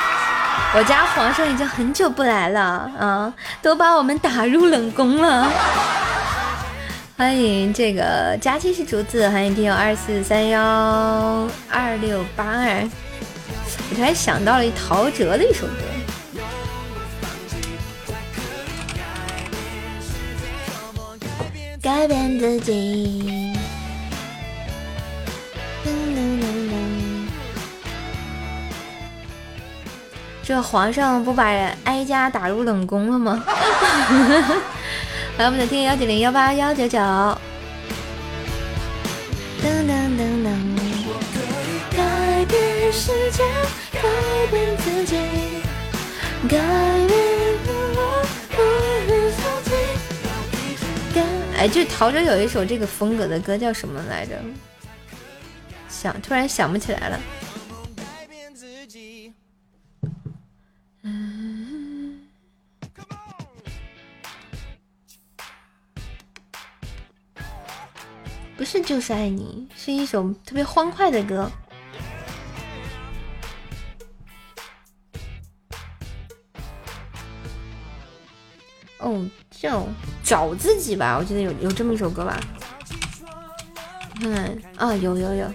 [0.77, 5.51] 我家皇上已经很久不来了啊，都把我们打入冷宫了。
[7.17, 10.61] 欢迎这个佳期是竹子，欢迎听友二四三幺
[11.71, 12.83] 二六八二。
[13.89, 15.73] 我突然想到了陶喆的一首歌。
[21.81, 23.53] 改变自己。
[30.43, 31.45] 这皇上不把
[31.85, 33.45] 哀家打入冷宫了吗？
[35.37, 36.97] 来，我们的听幺九零幺八幺九九。
[36.97, 37.35] 噔
[39.65, 40.49] 噔噔噔。
[41.91, 43.43] 改变世界，
[43.93, 44.03] 改
[44.49, 45.17] 变自己，
[46.49, 46.57] 改
[47.09, 47.19] 变
[47.67, 48.59] 我，改
[49.09, 49.73] 变自己。
[51.59, 54.41] 哎，就陶喆有一首这个风格的歌叫什么来着？
[55.89, 57.19] 想突然想不起来了。
[68.65, 71.53] 不是就是爱你，是一首特别欢快的歌。
[79.01, 79.29] 哦。
[79.51, 79.87] 叫
[80.23, 82.41] 找自己吧，我记得有有这么一首歌吧。
[84.19, 85.47] 看啊，有有有，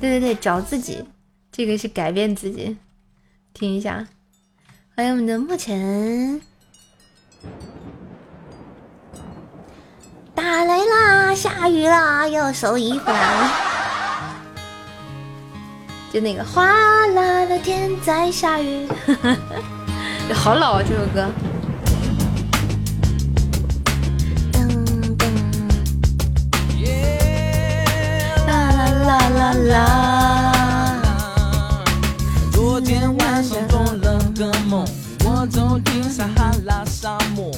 [0.00, 1.04] 对对对，找自己，
[1.52, 2.76] 这个是改变自己。
[3.54, 4.08] 听一下，
[4.96, 6.42] 欢迎我们的墨尘。
[10.64, 13.50] 雷啦，下雨啦，要收衣服啦。
[16.12, 18.88] 就那个哗啦啦，天在下雨。
[20.34, 21.28] 好老啊，这首歌。
[24.52, 24.58] 噔
[25.16, 25.22] 噔，
[28.46, 30.52] 啦啦啦啦啦！
[32.52, 34.86] 昨天晚上做了个梦，
[35.24, 37.50] 我走进撒哈拉沙漠，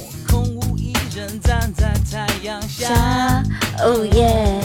[1.14, 3.42] 人站在太阳下。
[3.80, 4.60] 哦耶！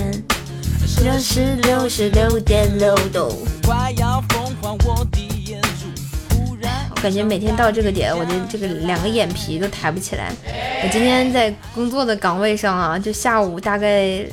[0.95, 3.45] 这是六十六点六度。
[3.63, 6.57] 快要疯狂我的眼珠，
[6.89, 10.31] 我感觉每天到这个点，我的这个两个眼皮都抬不起来。
[10.83, 14.25] 我今天在工作的岗位上啊，就下午大概。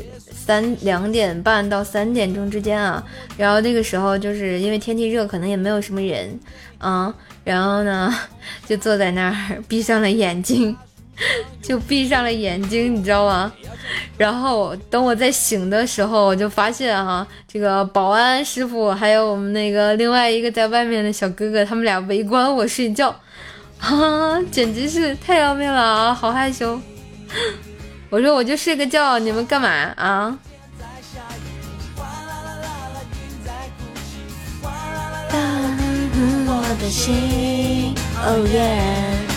[0.46, 3.02] 三两点半到三点钟之间啊，
[3.38, 6.38] 然后那个时候就是因为天气热，可能也没有什么人
[6.76, 8.14] 啊，然后呢
[8.68, 10.76] 就坐在那儿闭上了眼睛，
[11.62, 13.52] 就闭上了眼睛，你知道吗？
[14.16, 23.14] 然后等我在醒的时候，我就发现哈，这个保安师傅还有我们那个另外一个在外面的小哥哥，他们俩围观我睡觉，
[23.78, 26.80] 啊，简直是太要命了啊，好害羞。
[28.10, 30.38] 我说我就睡个觉，你们干嘛啊？
[36.46, 39.33] 我的心，哦耶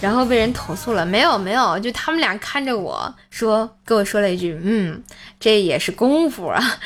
[0.00, 5.02] 然后被人投诉了，没有没有，就他们俩看着我说，跟我说了一句，嗯，
[5.38, 6.58] 这也是功夫啊。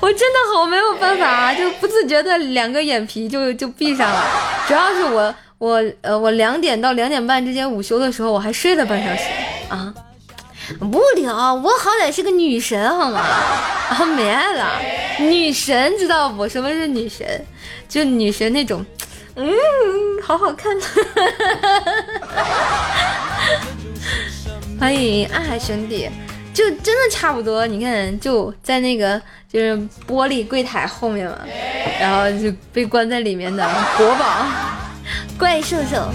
[0.00, 4.24] 我真的好没有办法，啊就不自觉的两个眼皮就就闭上了。
[4.66, 9.24] 主要是我我呃我两点到两点半之间午休的时候，我还睡了半小时
[9.68, 9.92] 啊。
[10.78, 13.20] 不聊，我好歹是个女神好吗？
[13.20, 14.80] 啊，没爱了，
[15.18, 16.48] 女神知道不？
[16.48, 17.44] 什么是女神？
[17.88, 18.86] 就女神那种，
[19.42, 20.70] 嗯，好好看。
[24.78, 26.10] 欢迎爱海兄弟。
[26.52, 29.18] 就真的差不多，你看就在那个
[29.50, 29.74] 就是
[30.06, 31.38] 玻璃柜台后面嘛，
[31.98, 33.66] 然后就被关在里面的
[33.96, 34.46] 国宝
[35.38, 36.10] 怪兽兽。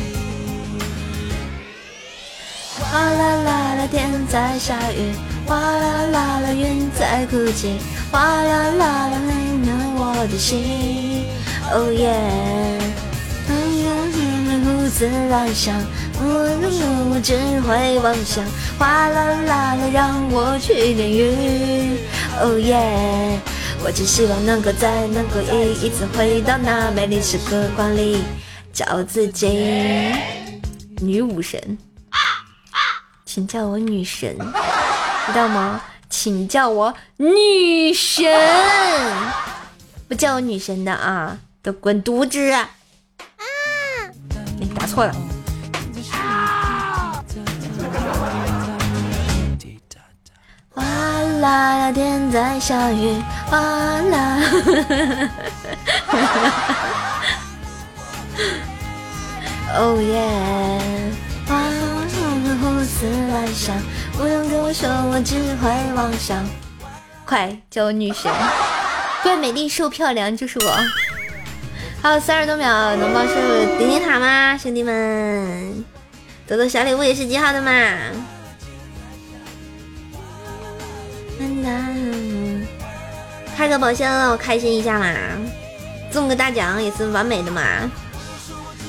[2.80, 5.14] 哗啦啦啦，天在下雨，
[5.48, 7.80] 哗啦啦啦，云在哭泣，
[8.12, 11.26] 哗啦啦啦，温暖我的心。
[11.72, 12.14] 哦耶，
[14.66, 15.80] 胡思乱想。
[16.18, 18.44] 我只会妄想，
[18.80, 22.00] 哗啦啦啦，让我去淋雨。
[22.42, 23.40] 哦耶！
[23.84, 25.40] 我只希望能够再能够
[25.82, 28.24] 一次回到那美丽时刻光里，
[28.74, 30.12] 找自己。
[31.00, 31.78] 女武神，
[33.24, 34.36] 请叫我女神，
[35.28, 35.82] 知道吗？
[36.10, 38.26] 请叫我女神，
[40.08, 42.52] 不叫我女神的啊，都滚犊子！
[42.52, 42.70] 啊
[44.96, 45.14] 错了。
[50.74, 50.84] 哗
[51.42, 54.40] 啦啦，天在下雨，哗啦。
[59.78, 60.18] 哦耶！
[61.50, 61.54] 啊，
[62.62, 63.76] 胡思乱想，
[64.14, 66.42] 不用跟我说，我只会妄想。
[67.26, 68.32] 快叫我女神，
[69.22, 70.72] 怪美丽瘦漂亮就是我。
[72.06, 75.84] 还有三十多秒能帮叔叔点点塔吗，兄弟们？
[76.46, 77.72] 得到小礼物也是极好的嘛。
[83.58, 85.12] 开个宝箱让我开心一下嘛，
[86.12, 87.64] 中个大奖也是完美的嘛。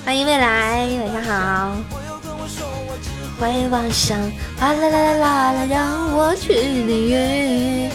[0.05, 1.75] 欢迎未来，晚上好。
[3.41, 4.21] 会晚上，
[4.61, 7.91] 啦啦啦啦啦，让我去领略。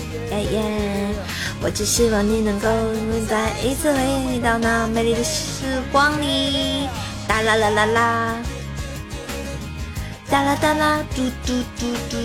[1.63, 2.67] 我只希望你能够
[3.29, 6.89] 再一次回到那美丽的时光里。
[7.27, 8.35] 哒啦啦啦啦，
[10.29, 12.17] 哒啦哒啦，嘟嘟嘟嘟，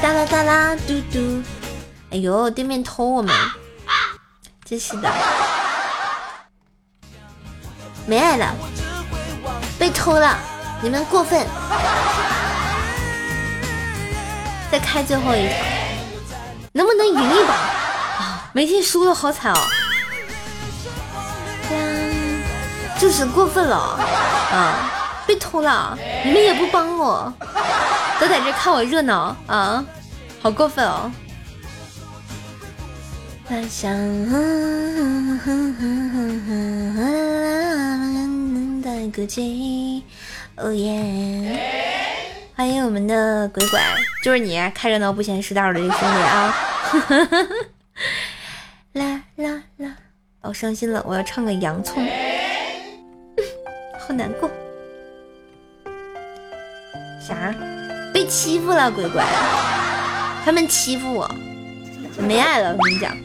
[0.00, 1.42] 哒啦哒啦，嘟嘟。
[2.10, 3.34] 哎呦，对面偷我们，
[4.64, 5.10] 真是的，
[8.06, 8.54] 没爱了，
[9.76, 10.38] 被偷了，
[10.80, 11.44] 你们过分。
[14.70, 15.58] 再开最后一场，
[16.72, 17.81] 能不能赢一把？
[18.54, 19.58] 没听输的好惨哦，
[22.98, 24.92] 就是过分了啊！
[25.26, 27.32] 被偷了，你们也不帮我，
[28.20, 29.82] 都在这看我热闹啊，
[30.42, 31.10] 好过分哦！
[33.46, 33.90] 幻想
[38.82, 40.04] 的歌姬，
[40.56, 41.58] 哦耶！
[42.54, 43.80] 欢迎我们的鬼鬼，
[44.22, 46.54] 就是你看热闹不嫌事大的这个兄弟啊！
[50.42, 50.48] 啦啦啦！
[50.48, 52.04] 我伤心了，我要唱个洋葱，
[53.98, 54.50] 好难过。
[57.20, 57.54] 啥？
[58.12, 59.22] 被欺负了，鬼鬼？
[60.44, 61.30] 他们欺负我，
[62.18, 63.16] 没爱了，我跟你讲。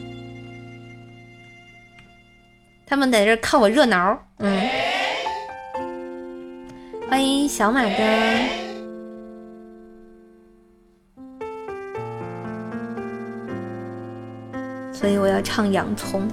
[2.86, 4.68] 他们在这看我热闹，嗯，
[7.10, 7.90] 欢迎小马哥，
[14.92, 16.26] 所以我要唱洋葱，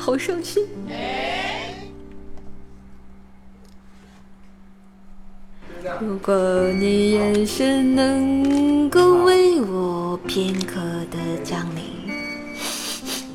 [0.00, 0.66] 好伤心。
[6.00, 6.34] 如果
[6.78, 10.80] 你眼神能够为我片刻
[11.10, 11.82] 的降临，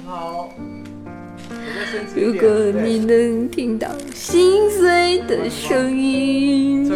[0.05, 0.49] 好。
[2.15, 2.49] 如果
[2.83, 6.89] 你能听到心碎的声音，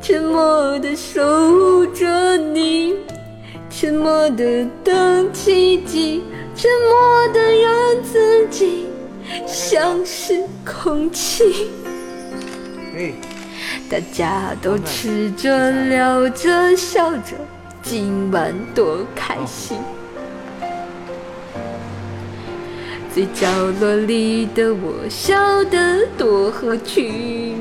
[0.00, 2.94] 沉默的守护着你，
[3.68, 6.22] 沉默的等奇迹，
[6.56, 8.86] 沉默的让自己
[9.46, 11.68] 像是空气。
[13.90, 17.36] 大家都吃着聊着笑着，
[17.82, 19.76] 今晚多开心。
[23.12, 23.46] 最角
[23.78, 27.54] 落里的我笑得多合群，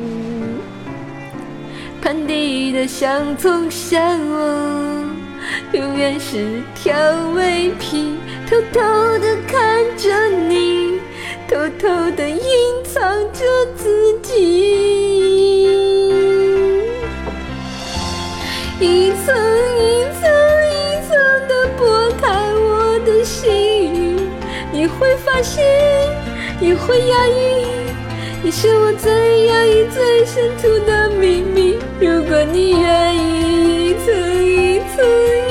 [2.02, 5.05] 盘底的香葱像我，
[5.72, 6.96] 永远是调
[7.34, 8.18] 味品，
[8.50, 8.80] 偷偷
[9.20, 11.00] 的看着你，
[11.48, 12.40] 偷偷的隐
[12.84, 13.02] 藏
[13.34, 13.44] 着
[13.76, 14.34] 自己，
[18.80, 19.36] 一层
[19.78, 20.24] 一层
[20.70, 20.74] 一
[21.08, 21.82] 层的剥
[22.22, 23.44] 开我的心。
[24.72, 25.64] 你会发现，
[26.60, 27.66] 你会压抑，
[28.44, 31.78] 你是我最压抑、最深处的秘密。
[32.00, 35.45] 如果你愿意，一层一层一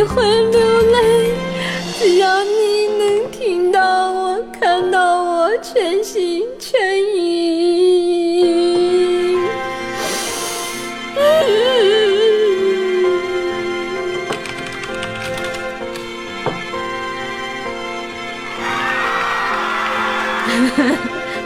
[0.00, 1.34] 你会流泪，
[1.98, 6.80] 只要你能听到我、看到我，全心全
[7.14, 9.36] 意。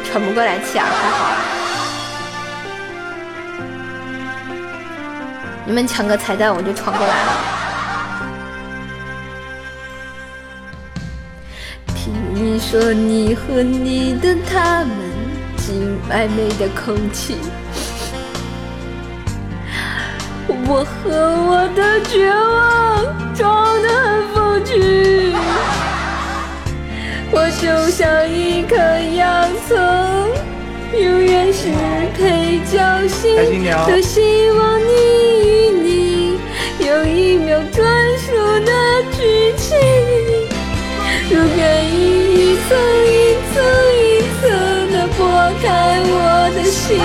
[0.05, 1.33] 喘不过来气啊，还好。
[5.67, 7.54] 你们抢个彩蛋，我就闯过来了。
[12.37, 14.97] 你说你和你的他们
[15.57, 17.37] 进暧昧的空气，
[20.67, 25.33] 我和我的绝望装得很风趣。
[27.31, 28.75] 我就像一颗
[29.15, 29.79] 洋葱，
[30.93, 31.69] 永远是
[32.19, 33.37] 配角戏
[33.87, 34.91] 多，希望你
[35.41, 36.41] 与你
[36.85, 37.87] 有一秒专
[38.19, 38.73] 属的
[39.13, 39.71] 剧情。
[41.31, 41.97] 如愿意
[42.35, 42.69] 一层
[43.07, 43.09] 一
[43.53, 43.55] 层
[43.97, 43.99] 一
[44.41, 44.43] 层
[44.93, 45.19] 的剥
[45.63, 45.65] 开
[46.05, 46.15] 我
[46.55, 47.01] 的心，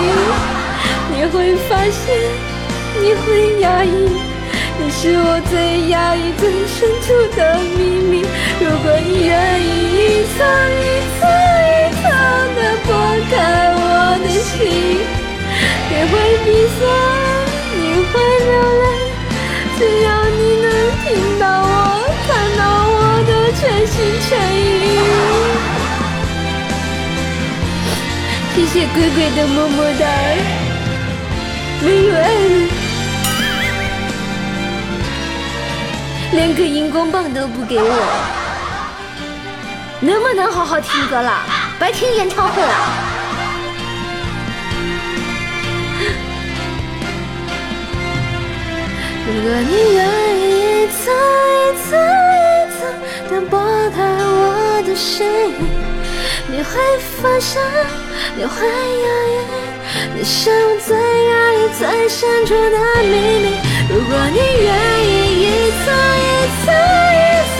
[1.09, 2.03] 你会发现，
[3.01, 3.87] 你会压抑。
[4.81, 7.39] 你是我最压抑、最深处的
[7.77, 7.79] 秘
[8.11, 8.13] 密。
[8.59, 9.63] 如果你愿意
[9.95, 10.37] 一层
[10.75, 10.81] 一
[11.19, 11.21] 层
[11.63, 12.03] 一层
[12.55, 12.89] 的剥
[13.29, 13.31] 开
[13.75, 13.83] 我
[14.23, 14.99] 的心，
[15.89, 16.13] 你会
[16.43, 16.47] 鼻
[16.77, 16.79] 酸，
[17.75, 17.79] 你
[18.11, 18.13] 会
[18.47, 18.51] 流
[18.81, 18.85] 泪，
[19.77, 20.07] 只要
[20.37, 20.67] 你能
[21.03, 21.07] 听
[21.39, 21.78] 到我，
[23.89, 24.57] 心全意。
[28.55, 30.05] 谢谢鬼鬼的么么哒，
[31.81, 32.23] 没有爱，
[36.33, 37.83] 连个荧光棒都不给我。
[40.01, 41.43] 能不能好好听歌了？
[41.79, 42.67] 白听演唱会了。
[49.25, 49.99] 如果你愿
[50.39, 51.05] 意再
[51.89, 51.91] 再
[53.29, 53.59] 一次的拨
[53.91, 55.53] 开我的心，
[56.47, 56.81] 你会
[57.21, 57.61] 发现
[58.35, 59.37] 你会犹豫，
[60.17, 63.13] 你是我最压抑、最深处的秘
[63.43, 63.45] 密。
[63.87, 64.69] 如果你愿
[65.05, 65.07] 意
[65.43, 65.81] 一次
[66.17, 66.27] 一
[66.57, 67.21] 次一
[67.53, 67.57] 次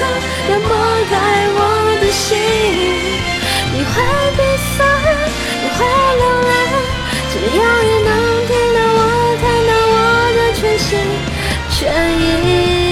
[0.49, 0.69] 的拨
[1.07, 1.13] 开
[1.53, 1.57] 我
[2.01, 2.09] 的。
[2.11, 2.35] 心，
[3.71, 3.93] 你会
[4.35, 4.39] 鼻
[4.75, 4.77] 酸，
[5.61, 5.79] 你会
[6.17, 6.51] 流泪，
[7.29, 8.09] 只要你能
[8.47, 8.99] 听到我，
[9.39, 9.95] 看到我
[10.35, 10.89] 的全心
[11.69, 11.77] 全
[12.19, 12.88] 意。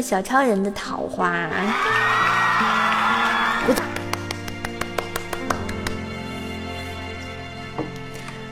[0.00, 1.48] 小超人的桃花，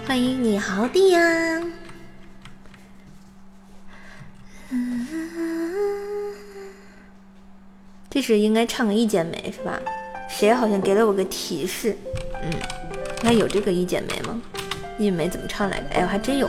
[0.06, 1.20] 欢迎你豪弟呀！
[8.10, 9.80] 这是应该唱个一剪梅是吧？
[10.28, 11.96] 谁好像给了我个提示？
[12.42, 12.50] 嗯，
[13.22, 14.40] 那有这个一剪梅吗？
[14.98, 15.86] 一剪梅怎么唱来着？
[15.94, 16.46] 哎，我还真有。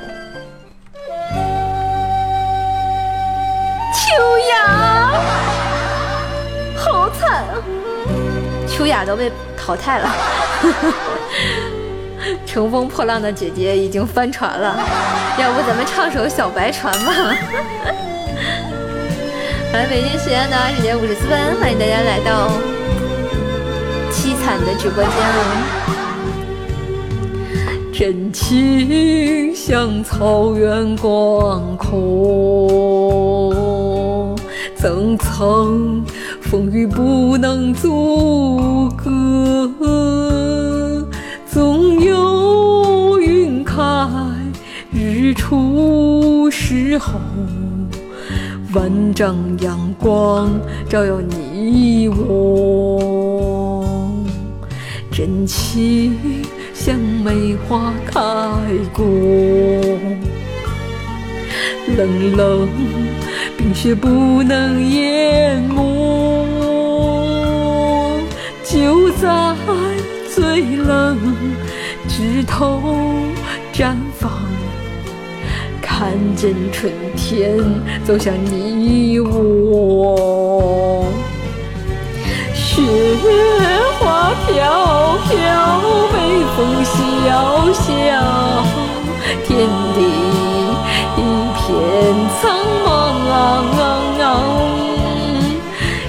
[4.16, 4.20] 秋
[4.52, 5.12] 雅，
[6.76, 7.58] 好惨啊！
[8.68, 10.16] 秋雅都被淘汰了，
[12.46, 14.78] 乘风破浪的姐姐已经翻船了。
[15.40, 17.12] 要不咱们唱首《小白船》吧？
[19.74, 22.52] 来，北京时间的二十点五十四分，欢迎大家来到
[24.12, 25.46] 凄惨的直播间了。
[27.92, 31.94] 真情像草原广阔，
[34.84, 36.04] 层层
[36.42, 39.08] 风雨不能阻隔。
[41.50, 43.82] 总有云开
[44.92, 47.18] 日出时候，
[48.74, 50.52] 万丈阳光
[50.90, 54.04] 照耀你我，
[55.10, 56.14] 真情。
[56.74, 58.20] 像梅花开
[58.92, 59.06] 过，
[61.96, 62.68] 冷冷
[63.64, 66.46] 冰雪不能淹没。
[68.66, 69.56] 就在
[70.36, 71.18] 最冷
[72.10, 72.82] 枝头
[73.74, 74.30] 绽放，
[75.82, 77.58] 看见春天
[78.04, 81.06] 走向你我。
[82.54, 82.82] 雪
[83.98, 85.32] 花飘飘，
[86.12, 86.18] 北
[86.58, 87.88] 风萧萧，
[89.48, 89.98] 天地
[91.16, 91.20] 一
[91.56, 91.64] 片
[92.42, 92.44] 苍，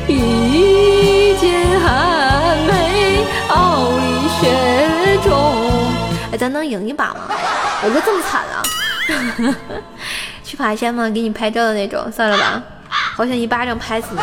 [0.07, 5.55] 一剪寒梅傲立雪中。
[6.33, 7.21] 哎，咱能赢一把吗？
[7.83, 8.63] 我就这么惨啊？
[10.45, 11.09] 去爬山吗？
[11.09, 12.11] 给你拍照的那种？
[12.13, 14.21] 算了吧，好想一巴掌拍死你。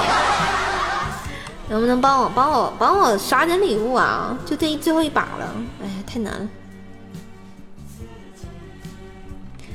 [1.70, 4.38] 能不能帮我帮我帮我刷点礼物啊？
[4.46, 5.48] 就这最后一把了，
[5.82, 6.48] 哎呀，太难了，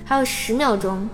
[0.04, 1.08] 还有十秒钟，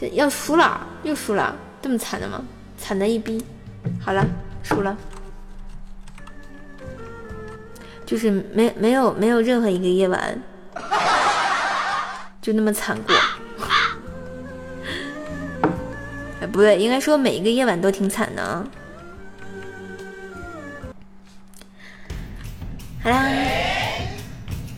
[0.00, 2.40] 这要输了，又输了，这么惨的吗？
[2.78, 3.44] 惨的一逼，
[4.00, 4.24] 好了，
[4.62, 4.96] 输了，
[8.06, 10.40] 就是没没有没有任何一个夜晚
[12.40, 13.16] 就那么惨过。
[16.40, 18.64] 哎，不对，应该说每一个夜晚都挺惨的啊。
[23.02, 23.28] 好啦，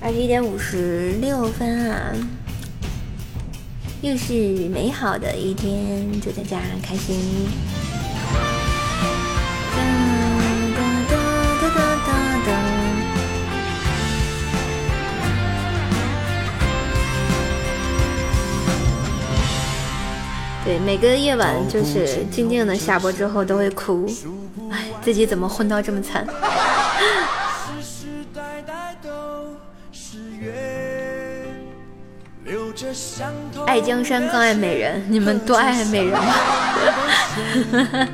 [0.00, 2.12] 二十一点五十六分啊，
[4.02, 4.32] 又是
[4.70, 7.16] 美好的一天，祝大家开心。
[20.64, 24.10] 对，每个夜晚就是静静的下播之后都会哭，
[24.70, 26.26] 哎，自己怎么混到这么惨？
[33.66, 36.34] 爱江山更爱美人，你们多爱美人吗？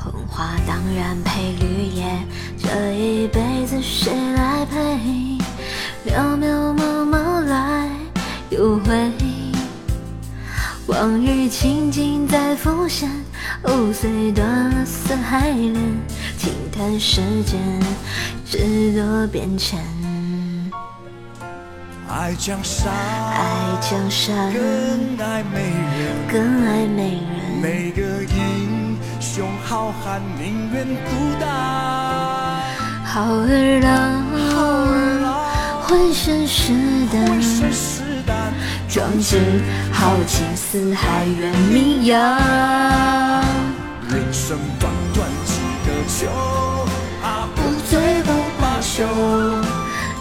[0.00, 2.04] 红花当然配绿叶，
[2.56, 4.78] 这一辈子谁来陪？
[6.06, 7.90] 渺渺茫茫来
[8.48, 9.12] 又回，
[10.86, 13.10] 往日情景再浮现，
[13.62, 15.74] 藕虽断了丝还连，
[16.38, 17.58] 轻叹世间
[18.50, 19.78] 只多变迁。
[22.08, 25.60] 爱江山，爱江山，更爱美
[25.98, 31.46] 人，更爱美人，每个英雄好汉宁愿孤单。
[33.04, 34.24] 好儿郎，
[35.82, 36.72] 浑身是
[37.12, 37.20] 胆，
[38.88, 39.38] 壮志
[39.92, 42.18] 豪情四海远名扬。
[44.08, 46.26] 人生短短几个秋，
[48.98, 49.04] 罢休。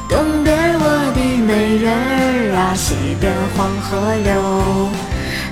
[0.07, 4.89] 东边我的美人儿啊，西边黄河流。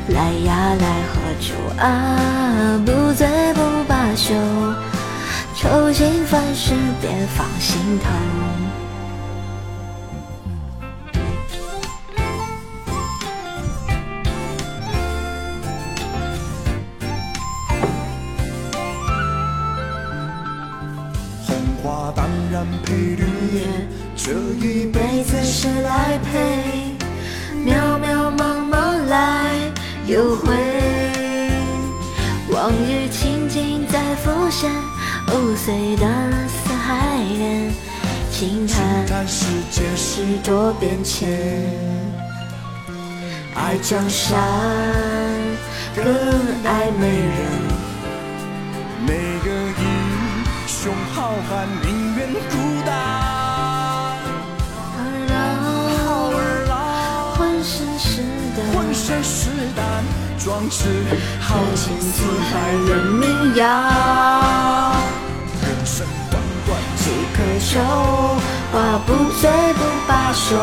[0.10, 4.34] 来呀来喝酒啊，不醉不罢休。
[5.56, 8.65] 愁心烦事别放心头。
[34.46, 34.72] 再浮现，
[35.30, 37.72] 藕虽断了丝还连，
[38.32, 41.28] 轻叹世间事多变迁。
[43.56, 44.38] 爱江山
[45.96, 46.06] 更
[46.64, 47.34] 爱美人，
[49.08, 49.84] 每个英
[50.68, 53.45] 雄好汉宁愿孤单。
[60.46, 60.86] 壮志
[61.42, 63.66] 豪情四海任名扬。
[65.60, 67.82] 人生短短几个秋，
[68.72, 69.10] 话不
[69.42, 70.56] 醉不罢休。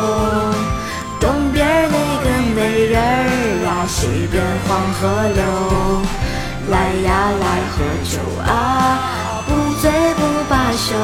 [1.19, 2.25] 东边那个
[2.55, 3.27] 美人儿
[3.67, 5.01] 啊，西边黄河
[5.35, 5.43] 流。
[6.69, 9.03] 来呀来喝酒啊，
[9.45, 10.95] 不醉不罢休。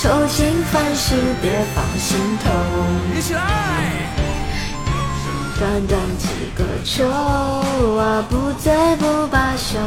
[0.00, 2.50] 愁情烦事别放心头。
[3.16, 3.40] 一起来。
[5.60, 9.78] 短短几个秋啊，不醉不罢休。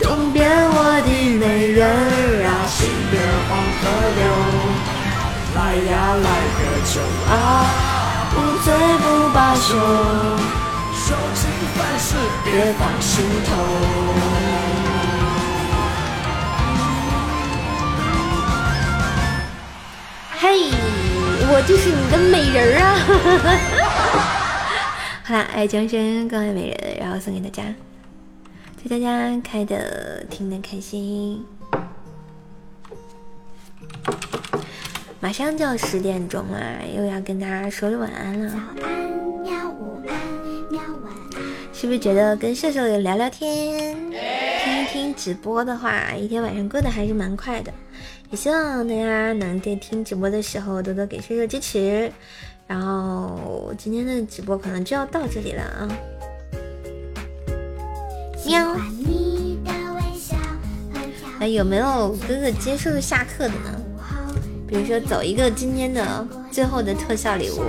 [0.00, 3.82] 东边我的美人儿啊，西边黄河
[4.16, 4.20] 流。
[5.56, 5.90] 来呀
[6.22, 7.32] 来喝酒啊，
[8.30, 8.66] 不醉
[8.98, 9.68] 不罢休。
[11.00, 11.40] 愁情
[11.74, 12.06] 烦事
[12.44, 12.46] 别
[12.78, 13.48] 放心头。
[20.40, 20.70] 嘿，
[21.50, 22.86] 我就是你的美人儿啊！
[25.28, 27.62] 好啦，爱江山更爱美人，然后送给大家，
[28.82, 31.44] 祝大家开的听的开心。
[35.20, 38.50] 马上就要十点钟了，又要跟大家说晚安了。
[38.50, 39.02] 早安，
[39.42, 39.68] 喵！
[39.68, 40.16] 午安，
[40.70, 40.80] 喵！
[41.04, 41.42] 晚安
[41.74, 43.94] 是不是觉得跟射手聊聊天，
[44.64, 47.70] 听一听直播的话，一天晚上过得还是蛮快的？
[48.30, 52.10] 也希望大家能在听直播的时候多多给射手支持。
[52.68, 55.88] 然后今天的直播可能就要到这里了啊！
[58.46, 58.76] 喵。
[61.40, 63.80] 哎，有没有哥哥接受下课的呢？
[64.66, 67.62] 比如说走一个今天的最后的特效礼物，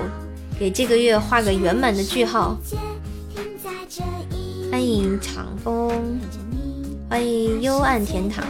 [0.59, 2.57] 给这个月画个圆满的句号。
[4.69, 6.19] 欢迎长风，
[7.09, 8.45] 欢迎幽暗天堂。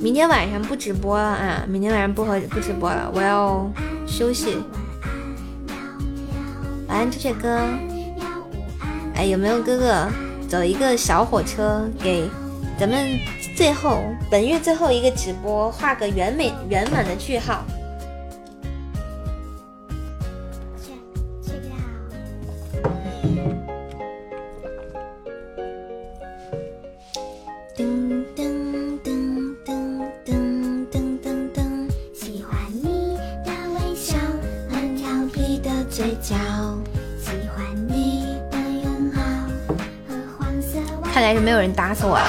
[0.00, 1.64] 明天晚上不直播了啊！
[1.68, 3.70] 明天晚上不和不直播了，我要
[4.08, 4.58] 休息。
[6.94, 7.58] 晚安，朱雀哥。
[9.16, 10.08] 哎，有没有哥哥
[10.48, 12.30] 走一个小火车，给
[12.78, 13.18] 咱们
[13.56, 17.64] 最后本月最后一个直播画个圆美圆满的句号？
[41.64, 42.26] 人打死我了，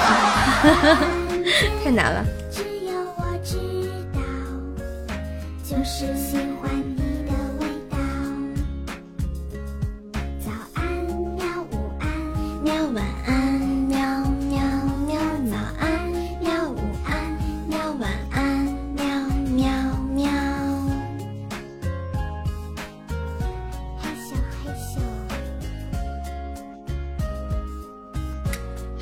[1.84, 2.24] 太难了。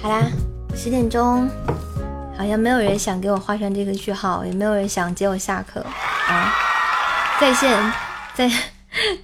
[0.05, 0.31] 好啦，
[0.77, 1.49] 十点钟，
[2.37, 5.81] 好像没有人想给我画上这个句号，也没有人想接我下课
[6.29, 6.53] 啊！
[7.41, 7.93] 在线，
[8.35, 8.51] 在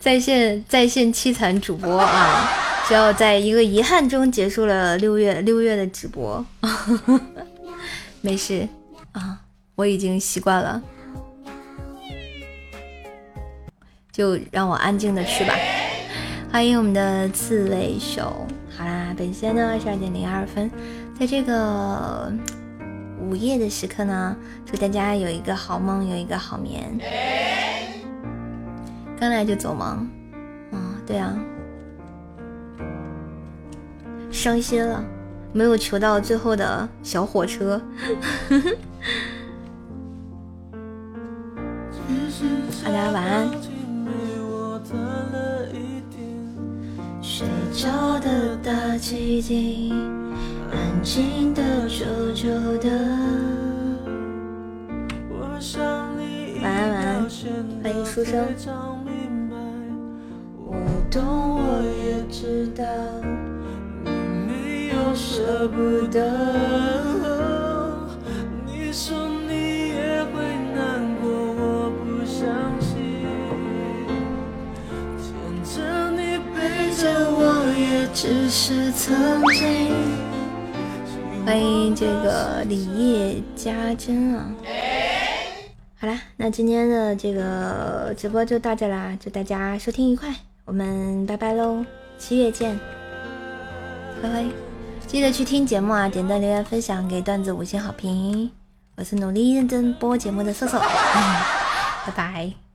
[0.00, 2.48] 在线在线凄惨主播啊！
[2.88, 6.42] 只要在一个遗憾中结束了六月六月的直播，
[8.22, 8.66] 没事
[9.12, 9.38] 啊，
[9.74, 10.80] 我已经习惯了，
[14.10, 15.54] 就让我安静的去吧。
[16.50, 18.48] 欢迎我们的刺猬熊。
[19.20, 20.70] 本仙呢十二点零二分，
[21.18, 22.32] 在这个
[23.20, 26.98] 午夜的时刻呢，祝大家有一个好梦，有一个好眠。
[29.20, 30.08] 刚来就走吗？
[30.72, 31.38] 啊，对啊，
[34.30, 35.04] 伤心了，
[35.52, 37.78] 没有求到最后的小火车。
[42.82, 43.69] 大家晚安。
[47.80, 49.90] 睡着的大气晶，
[50.70, 52.04] 安静的久
[52.34, 52.90] 久的。
[55.40, 55.40] 晚
[55.78, 57.26] 安晚安，
[57.82, 58.44] 欢迎书生。
[60.66, 60.76] 我
[61.10, 61.24] 懂，
[61.56, 62.84] 我也知道，
[64.04, 64.10] 你
[64.46, 66.20] 没有舍不得。
[68.66, 69.16] 你说
[69.48, 70.42] 你也会
[70.74, 72.44] 难过，我不相
[72.78, 72.90] 信。
[77.02, 77.59] 我
[77.90, 79.90] 也只是曾经。
[81.44, 84.48] 欢迎这个李叶家珍啊！
[85.98, 90.32] 好啦，那今天的这个直播就到这啦，祝大家收听愉快，
[90.64, 91.84] 我们拜拜喽，
[92.16, 92.78] 七月见，
[94.22, 94.44] 拜拜！
[95.08, 98.48] 记得去听节目啊，点赞、留言、分享，给段子五星好评。
[98.96, 100.78] 我是努力认真播节目的瑟瑟，
[102.06, 102.69] 拜拜。